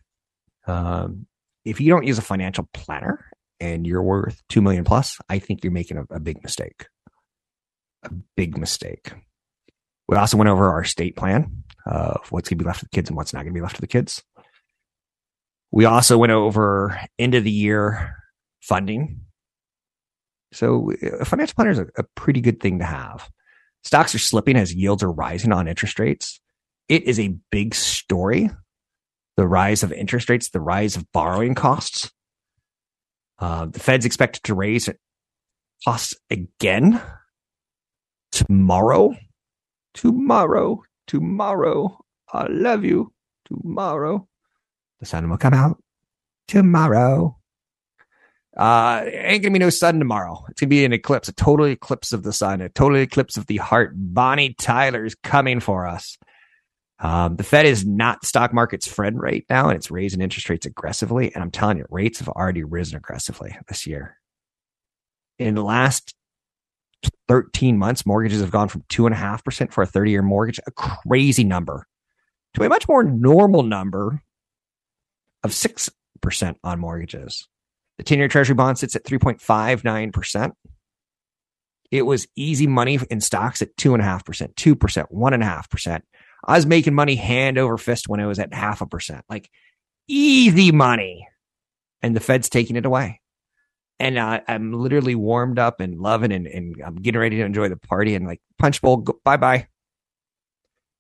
Um, 0.67 1.25
if 1.65 1.81
you 1.81 1.89
don't 1.89 2.05
use 2.05 2.17
a 2.19 2.23
financial 2.23 2.69
planner 2.73 3.25
and 3.59 3.87
you're 3.87 4.03
worth 4.03 4.41
2 4.49 4.61
million 4.61 4.83
plus, 4.83 5.17
I 5.29 5.39
think 5.39 5.63
you're 5.63 5.73
making 5.73 5.97
a, 5.97 6.05
a 6.11 6.19
big 6.19 6.43
mistake. 6.43 6.87
A 8.03 8.11
big 8.35 8.57
mistake. 8.57 9.11
We 10.07 10.15
also 10.15 10.37
went 10.37 10.49
over 10.49 10.71
our 10.71 10.83
state 10.83 11.15
plan 11.15 11.63
of 11.87 12.31
what's 12.31 12.49
going 12.49 12.57
to 12.57 12.63
be 12.63 12.67
left 12.67 12.79
to 12.79 12.85
the 12.85 12.95
kids 12.95 13.09
and 13.09 13.17
what's 13.17 13.33
not 13.33 13.39
going 13.39 13.53
to 13.53 13.57
be 13.57 13.61
left 13.61 13.75
to 13.75 13.81
the 13.81 13.87
kids. 13.87 14.23
We 15.71 15.85
also 15.85 16.17
went 16.17 16.31
over 16.31 16.99
end 17.17 17.35
of 17.35 17.43
the 17.43 17.51
year 17.51 18.15
funding. 18.61 19.21
So 20.53 20.91
a 21.19 21.25
financial 21.25 21.55
planner 21.55 21.71
is 21.71 21.79
a, 21.79 21.87
a 21.97 22.03
pretty 22.15 22.41
good 22.41 22.59
thing 22.59 22.79
to 22.79 22.85
have. 22.85 23.29
Stocks 23.83 24.15
are 24.15 24.19
slipping 24.19 24.55
as 24.55 24.73
yields 24.73 25.03
are 25.03 25.11
rising 25.11 25.51
on 25.51 25.67
interest 25.67 25.99
rates. 25.99 26.39
It 26.89 27.03
is 27.03 27.19
a 27.19 27.35
big 27.51 27.75
story. 27.75 28.49
The 29.35 29.47
rise 29.47 29.83
of 29.83 29.91
interest 29.91 30.29
rates, 30.29 30.49
the 30.49 30.61
rise 30.61 30.95
of 30.95 31.11
borrowing 31.11 31.53
costs. 31.53 32.11
Uh, 33.39 33.67
the 33.67 33.79
Fed's 33.79 34.05
expected 34.05 34.43
to 34.43 34.55
raise 34.55 34.89
costs 35.85 36.15
again 36.29 36.99
tomorrow 38.31 39.15
tomorrow, 39.97 40.83
tomorrow, 41.07 42.03
I 42.31 42.47
love 42.47 42.83
you, 42.83 43.13
tomorrow. 43.45 44.27
The 44.99 45.05
sun 45.05 45.29
will 45.29 45.37
come 45.37 45.53
out 45.53 45.81
tomorrow. 46.47 47.37
Uh, 48.55 49.03
ain't 49.05 49.43
gonna 49.43 49.53
be 49.53 49.59
no 49.59 49.69
sun 49.69 49.99
tomorrow. 49.99 50.43
It's 50.49 50.59
gonna 50.59 50.69
be 50.69 50.83
an 50.83 50.93
eclipse, 50.93 51.27
a 51.27 51.33
total 51.33 51.67
eclipse 51.67 52.11
of 52.11 52.23
the 52.23 52.33
sun, 52.33 52.59
a 52.61 52.69
total 52.69 52.97
eclipse 52.97 53.37
of 53.37 53.45
the 53.45 53.57
heart. 53.57 53.91
Bonnie 53.95 54.55
Tyler's 54.55 55.15
coming 55.15 55.59
for 55.59 55.85
us. 55.85 56.17
Um, 56.99 57.35
the 57.35 57.43
Fed 57.43 57.67
is 57.67 57.85
not 57.85 58.21
the 58.21 58.27
stock 58.27 58.53
market's 58.53 58.87
friend 58.87 59.21
right 59.21 59.45
now, 59.49 59.69
and 59.69 59.77
it's 59.77 59.91
raising 59.91 60.21
interest 60.21 60.49
rates 60.49 60.65
aggressively. 60.65 61.31
And 61.33 61.43
I'm 61.43 61.51
telling 61.51 61.77
you, 61.77 61.85
rates 61.91 62.17
have 62.17 62.29
already 62.29 62.63
risen 62.63 62.97
aggressively 62.97 63.55
this 63.67 63.85
year. 63.85 64.17
In 65.37 65.53
the 65.53 65.63
last 65.63 66.15
13 67.27 67.77
months, 67.77 68.05
mortgages 68.05 68.41
have 68.41 68.51
gone 68.51 68.69
from 68.69 68.83
2.5% 68.89 69.71
for 69.73 69.81
a 69.81 69.87
30 69.87 70.11
year 70.11 70.21
mortgage, 70.21 70.59
a 70.65 70.71
crazy 70.71 71.43
number, 71.43 71.87
to 72.53 72.63
a 72.63 72.69
much 72.69 72.87
more 72.87 73.03
normal 73.03 73.63
number 73.63 74.21
of 75.43 75.51
6% 75.51 75.91
on 76.63 76.79
mortgages. 76.79 77.47
The 77.97 78.03
10 78.03 78.19
year 78.19 78.27
treasury 78.27 78.55
bond 78.55 78.79
sits 78.79 78.95
at 78.95 79.03
3.59%. 79.03 80.51
It 81.89 82.01
was 82.01 82.27
easy 82.35 82.67
money 82.67 82.99
in 83.09 83.21
stocks 83.21 83.61
at 83.61 83.75
2.5%, 83.77 84.53
2%, 84.55 84.75
1.5%. 85.11 86.01
I 86.45 86.55
was 86.55 86.65
making 86.65 86.93
money 86.93 87.15
hand 87.15 87.57
over 87.57 87.77
fist 87.77 88.07
when 88.07 88.19
it 88.19 88.25
was 88.25 88.39
at 88.39 88.53
half 88.53 88.81
a 88.81 88.85
percent, 88.85 89.23
like 89.29 89.49
easy 90.07 90.71
money. 90.71 91.27
And 92.01 92.15
the 92.15 92.19
Fed's 92.19 92.49
taking 92.49 92.75
it 92.75 92.85
away 92.85 93.21
and 93.99 94.17
uh, 94.17 94.41
I'm 94.47 94.73
literally 94.73 95.15
warmed 95.15 95.59
up 95.59 95.79
and 95.79 95.99
loving 95.99 96.31
and, 96.31 96.47
and 96.47 96.75
I'm 96.85 96.95
getting 96.95 97.19
ready 97.19 97.37
to 97.37 97.45
enjoy 97.45 97.69
the 97.69 97.77
party 97.77 98.15
and 98.15 98.27
like 98.27 98.41
punch 98.59 98.81
bowl, 98.81 98.97
bye 99.23 99.37
bye. 99.37 99.67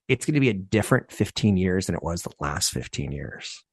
It's 0.07 0.25
going 0.25 0.35
to 0.35 0.39
be 0.39 0.49
a 0.49 0.53
different 0.53 1.11
15 1.11 1.57
years 1.57 1.87
than 1.87 1.95
it 1.95 2.03
was 2.03 2.23
the 2.23 2.31
last 2.39 2.71
15 2.71 3.11
years. 3.11 3.63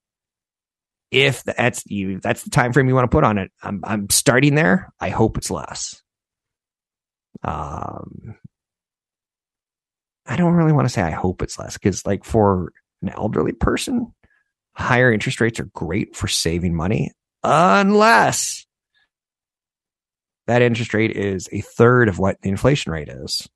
If 1.10 1.44
that's 1.44 1.86
you, 1.86 2.18
that's 2.20 2.42
the 2.42 2.50
time 2.50 2.72
frame 2.72 2.88
you 2.88 2.94
want 2.94 3.08
to 3.08 3.14
put 3.14 3.24
on 3.24 3.38
it. 3.38 3.52
I'm, 3.62 3.82
I'm 3.84 4.10
starting 4.10 4.56
there. 4.56 4.92
I 5.00 5.10
hope 5.10 5.38
it's 5.38 5.50
less. 5.50 6.02
Um, 7.44 8.36
I 10.26 10.36
don't 10.36 10.54
really 10.54 10.72
want 10.72 10.86
to 10.86 10.92
say 10.92 11.02
I 11.02 11.10
hope 11.10 11.40
it's 11.40 11.58
less 11.58 11.74
because 11.74 12.04
like 12.04 12.24
for 12.24 12.72
an 13.02 13.10
elderly 13.10 13.52
person, 13.52 14.12
higher 14.72 15.12
interest 15.12 15.40
rates 15.40 15.60
are 15.60 15.68
great 15.72 16.16
for 16.16 16.26
saving 16.26 16.74
money 16.74 17.12
unless 17.44 18.63
that 20.46 20.62
interest 20.62 20.94
rate 20.94 21.12
is 21.12 21.48
a 21.52 21.60
third 21.60 22.08
of 22.08 22.18
what 22.18 22.40
the 22.42 22.50
inflation 22.50 22.92
rate 22.92 23.08
is. 23.08 23.48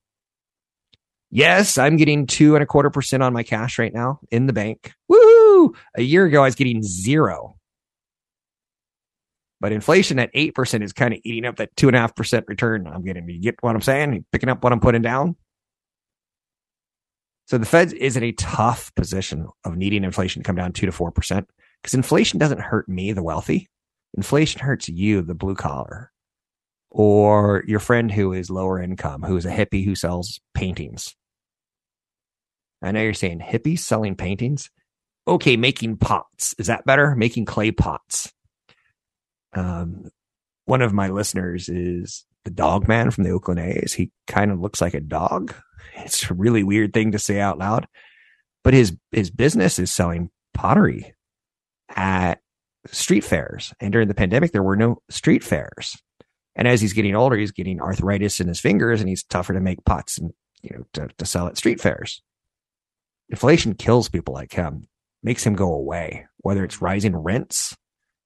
Yes, 1.30 1.76
I'm 1.76 1.96
getting 1.96 2.26
two 2.26 2.54
and 2.54 2.62
a 2.62 2.66
quarter 2.66 2.88
percent 2.88 3.22
on 3.22 3.34
my 3.34 3.42
cash 3.42 3.78
right 3.78 3.92
now 3.92 4.20
in 4.30 4.46
the 4.46 4.54
bank. 4.54 4.94
Woo! 5.08 5.74
A 5.94 6.02
year 6.02 6.24
ago, 6.24 6.42
I 6.42 6.46
was 6.46 6.54
getting 6.54 6.82
zero. 6.82 7.56
But 9.60 9.72
inflation 9.72 10.18
at 10.18 10.32
8% 10.32 10.82
is 10.82 10.92
kind 10.92 11.12
of 11.12 11.20
eating 11.24 11.44
up 11.44 11.56
that 11.56 11.76
two 11.76 11.88
and 11.88 11.96
a 11.96 12.00
half 12.00 12.14
percent 12.14 12.46
return 12.48 12.86
I'm 12.86 13.04
getting. 13.04 13.28
You 13.28 13.40
get 13.40 13.56
what 13.60 13.74
I'm 13.74 13.82
saying? 13.82 14.14
You 14.14 14.24
picking 14.32 14.48
up 14.48 14.62
what 14.62 14.72
I'm 14.72 14.80
putting 14.80 15.02
down? 15.02 15.36
So 17.46 17.58
the 17.58 17.66
Fed 17.66 17.92
is 17.92 18.16
in 18.16 18.22
a 18.22 18.32
tough 18.32 18.94
position 18.94 19.48
of 19.64 19.76
needing 19.76 20.04
inflation 20.04 20.42
to 20.42 20.46
come 20.46 20.56
down 20.56 20.72
two 20.72 20.86
to 20.86 20.92
4% 20.92 21.44
because 21.82 21.94
inflation 21.94 22.38
doesn't 22.38 22.60
hurt 22.60 22.88
me, 22.88 23.12
the 23.12 23.22
wealthy. 23.22 23.68
Inflation 24.16 24.60
hurts 24.60 24.88
you, 24.88 25.22
the 25.22 25.34
blue 25.34 25.54
collar 25.54 26.12
or 26.90 27.64
your 27.66 27.80
friend 27.80 28.10
who 28.10 28.32
is 28.32 28.50
lower 28.50 28.80
income, 28.80 29.22
who 29.22 29.36
is 29.36 29.46
a 29.46 29.50
hippie 29.50 29.84
who 29.84 29.94
sells 29.94 30.40
paintings. 30.54 31.14
I 32.82 32.92
know 32.92 33.02
you're 33.02 33.14
saying 33.14 33.40
hippies 33.40 33.80
selling 33.80 34.16
paintings. 34.16 34.70
Okay, 35.26 35.56
making 35.56 35.98
pots. 35.98 36.54
Is 36.58 36.68
that 36.68 36.86
better? 36.86 37.14
Making 37.14 37.44
clay 37.44 37.70
pots. 37.70 38.32
Um, 39.52 40.08
one 40.64 40.82
of 40.82 40.92
my 40.92 41.08
listeners 41.08 41.68
is 41.68 42.24
the 42.44 42.50
dog 42.50 42.88
man 42.88 43.10
from 43.10 43.24
the 43.24 43.30
Oakland 43.30 43.60
A's. 43.60 43.92
He 43.92 44.10
kind 44.26 44.50
of 44.50 44.60
looks 44.60 44.80
like 44.80 44.94
a 44.94 45.00
dog. 45.00 45.54
It's 46.00 46.30
a 46.30 46.34
really 46.34 46.62
weird 46.62 46.92
thing 46.92 47.12
to 47.12 47.18
say 47.18 47.40
out 47.40 47.58
loud, 47.58 47.88
but 48.62 48.72
his, 48.72 48.96
his 49.10 49.30
business 49.30 49.80
is 49.80 49.90
selling 49.90 50.30
pottery 50.54 51.14
at 51.88 52.40
street 52.86 53.24
fairs. 53.24 53.74
And 53.80 53.92
during 53.92 54.06
the 54.06 54.14
pandemic, 54.14 54.52
there 54.52 54.62
were 54.62 54.76
no 54.76 55.02
street 55.10 55.42
fairs. 55.42 55.96
And 56.58 56.66
as 56.66 56.80
he's 56.80 56.92
getting 56.92 57.14
older, 57.14 57.36
he's 57.36 57.52
getting 57.52 57.80
arthritis 57.80 58.40
in 58.40 58.48
his 58.48 58.58
fingers 58.58 59.00
and 59.00 59.08
he's 59.08 59.22
tougher 59.22 59.54
to 59.54 59.60
make 59.60 59.84
pots 59.84 60.18
and, 60.18 60.32
you 60.60 60.76
know, 60.76 60.84
to, 60.94 61.08
to 61.16 61.24
sell 61.24 61.46
at 61.46 61.56
street 61.56 61.80
fairs. 61.80 62.20
Inflation 63.30 63.74
kills 63.74 64.08
people 64.08 64.34
like 64.34 64.52
him, 64.52 64.88
makes 65.22 65.46
him 65.46 65.54
go 65.54 65.72
away, 65.72 66.26
whether 66.38 66.64
it's 66.64 66.82
rising 66.82 67.16
rents 67.16 67.76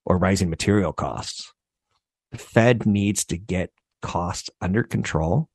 or 0.06 0.16
rising 0.16 0.48
material 0.48 0.94
costs. 0.94 1.52
The 2.30 2.38
Fed 2.38 2.86
needs 2.86 3.26
to 3.26 3.36
get 3.36 3.70
costs 4.00 4.48
under 4.62 4.82
control. 4.82 5.50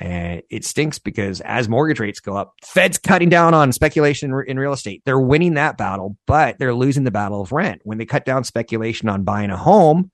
And 0.00 0.42
it 0.50 0.64
stinks 0.64 0.98
because 0.98 1.40
as 1.42 1.68
mortgage 1.68 2.00
rates 2.00 2.18
go 2.18 2.34
up, 2.34 2.54
Fed's 2.64 2.98
cutting 2.98 3.28
down 3.28 3.52
on 3.52 3.72
speculation 3.72 4.32
in 4.46 4.58
real 4.58 4.72
estate. 4.72 5.02
They're 5.04 5.20
winning 5.20 5.54
that 5.54 5.76
battle, 5.76 6.16
but 6.26 6.58
they're 6.58 6.74
losing 6.74 7.04
the 7.04 7.10
battle 7.10 7.42
of 7.42 7.52
rent. 7.52 7.82
When 7.84 7.98
they 7.98 8.06
cut 8.06 8.24
down 8.24 8.42
speculation 8.42 9.08
on 9.08 9.22
buying 9.22 9.50
a 9.50 9.56
home, 9.56 10.10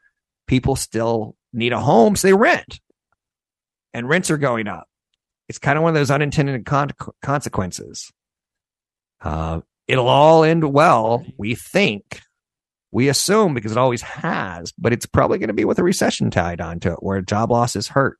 people 0.47 0.77
still 0.77 1.37
need 1.53 1.73
a 1.73 1.81
home, 1.81 2.17
so 2.17 2.29
they 2.29 2.35
rent. 2.35 2.81
And 3.93 4.09
rents 4.09 4.31
are 4.31 4.39
going 4.39 4.69
up. 4.69 4.87
It's 5.49 5.59
kind 5.59 5.77
of 5.77 5.83
one 5.83 5.91
of 5.91 5.95
those 5.95 6.11
unintended 6.11 6.65
con- 6.65 6.91
consequences. 7.23 8.13
Uh, 9.21 9.61
it'll 9.89 10.09
all 10.09 10.45
end 10.45 10.73
well, 10.73 11.25
we 11.37 11.55
think. 11.55 12.21
We 12.93 13.09
assume 13.09 13.55
because 13.55 13.73
it 13.73 13.79
always 13.79 14.03
has, 14.03 14.73
but 14.73 14.93
it's 14.93 15.07
probably 15.07 15.39
going 15.39 15.49
to 15.49 15.55
be 15.55 15.65
with 15.65 15.79
a 15.79 15.85
recession 15.85 16.31
tied 16.31 16.61
onto 16.61 16.91
it 16.93 17.03
where 17.03 17.21
job 17.21 17.51
losses 17.51 17.89
hurt. 17.89 18.19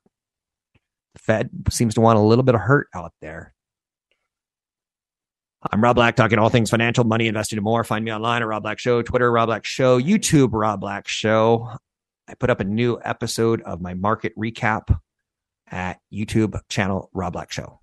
The 1.13 1.19
Fed 1.19 1.49
seems 1.69 1.95
to 1.95 2.01
want 2.01 2.19
a 2.19 2.21
little 2.21 2.43
bit 2.43 2.55
of 2.55 2.61
hurt 2.61 2.87
out 2.93 3.13
there. 3.21 3.53
I'm 5.69 5.83
Rob 5.83 5.95
Black, 5.95 6.15
talking 6.15 6.39
all 6.39 6.49
things 6.49 6.69
financial, 6.69 7.03
money, 7.03 7.27
investing, 7.27 7.57
and 7.57 7.63
more. 7.63 7.83
Find 7.83 8.03
me 8.03 8.11
online 8.11 8.41
at 8.41 8.47
Rob 8.47 8.63
Black 8.63 8.79
Show, 8.79 9.01
Twitter, 9.01 9.31
Rob 9.31 9.47
Black 9.47 9.63
Show, 9.63 10.01
YouTube, 10.01 10.49
Rob 10.53 10.79
Black 10.79 11.07
Show. 11.07 11.75
I 12.31 12.33
put 12.35 12.49
up 12.49 12.61
a 12.61 12.63
new 12.63 12.97
episode 13.03 13.61
of 13.63 13.81
my 13.81 13.93
market 13.93 14.31
recap 14.37 14.97
at 15.69 15.99
YouTube 16.13 16.57
channel 16.69 17.09
Rob 17.13 17.33
Black 17.33 17.51
Show. 17.51 17.81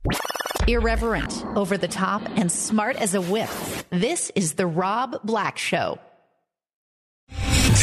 Irreverent, 0.67 1.45
over 1.55 1.77
the 1.77 1.87
top, 1.87 2.23
and 2.35 2.51
smart 2.51 2.97
as 2.97 3.15
a 3.15 3.21
whip. 3.21 3.51
This 3.91 4.33
is 4.35 4.55
the 4.55 4.67
Rob 4.67 5.17
Black 5.23 5.59
Show. 5.59 5.99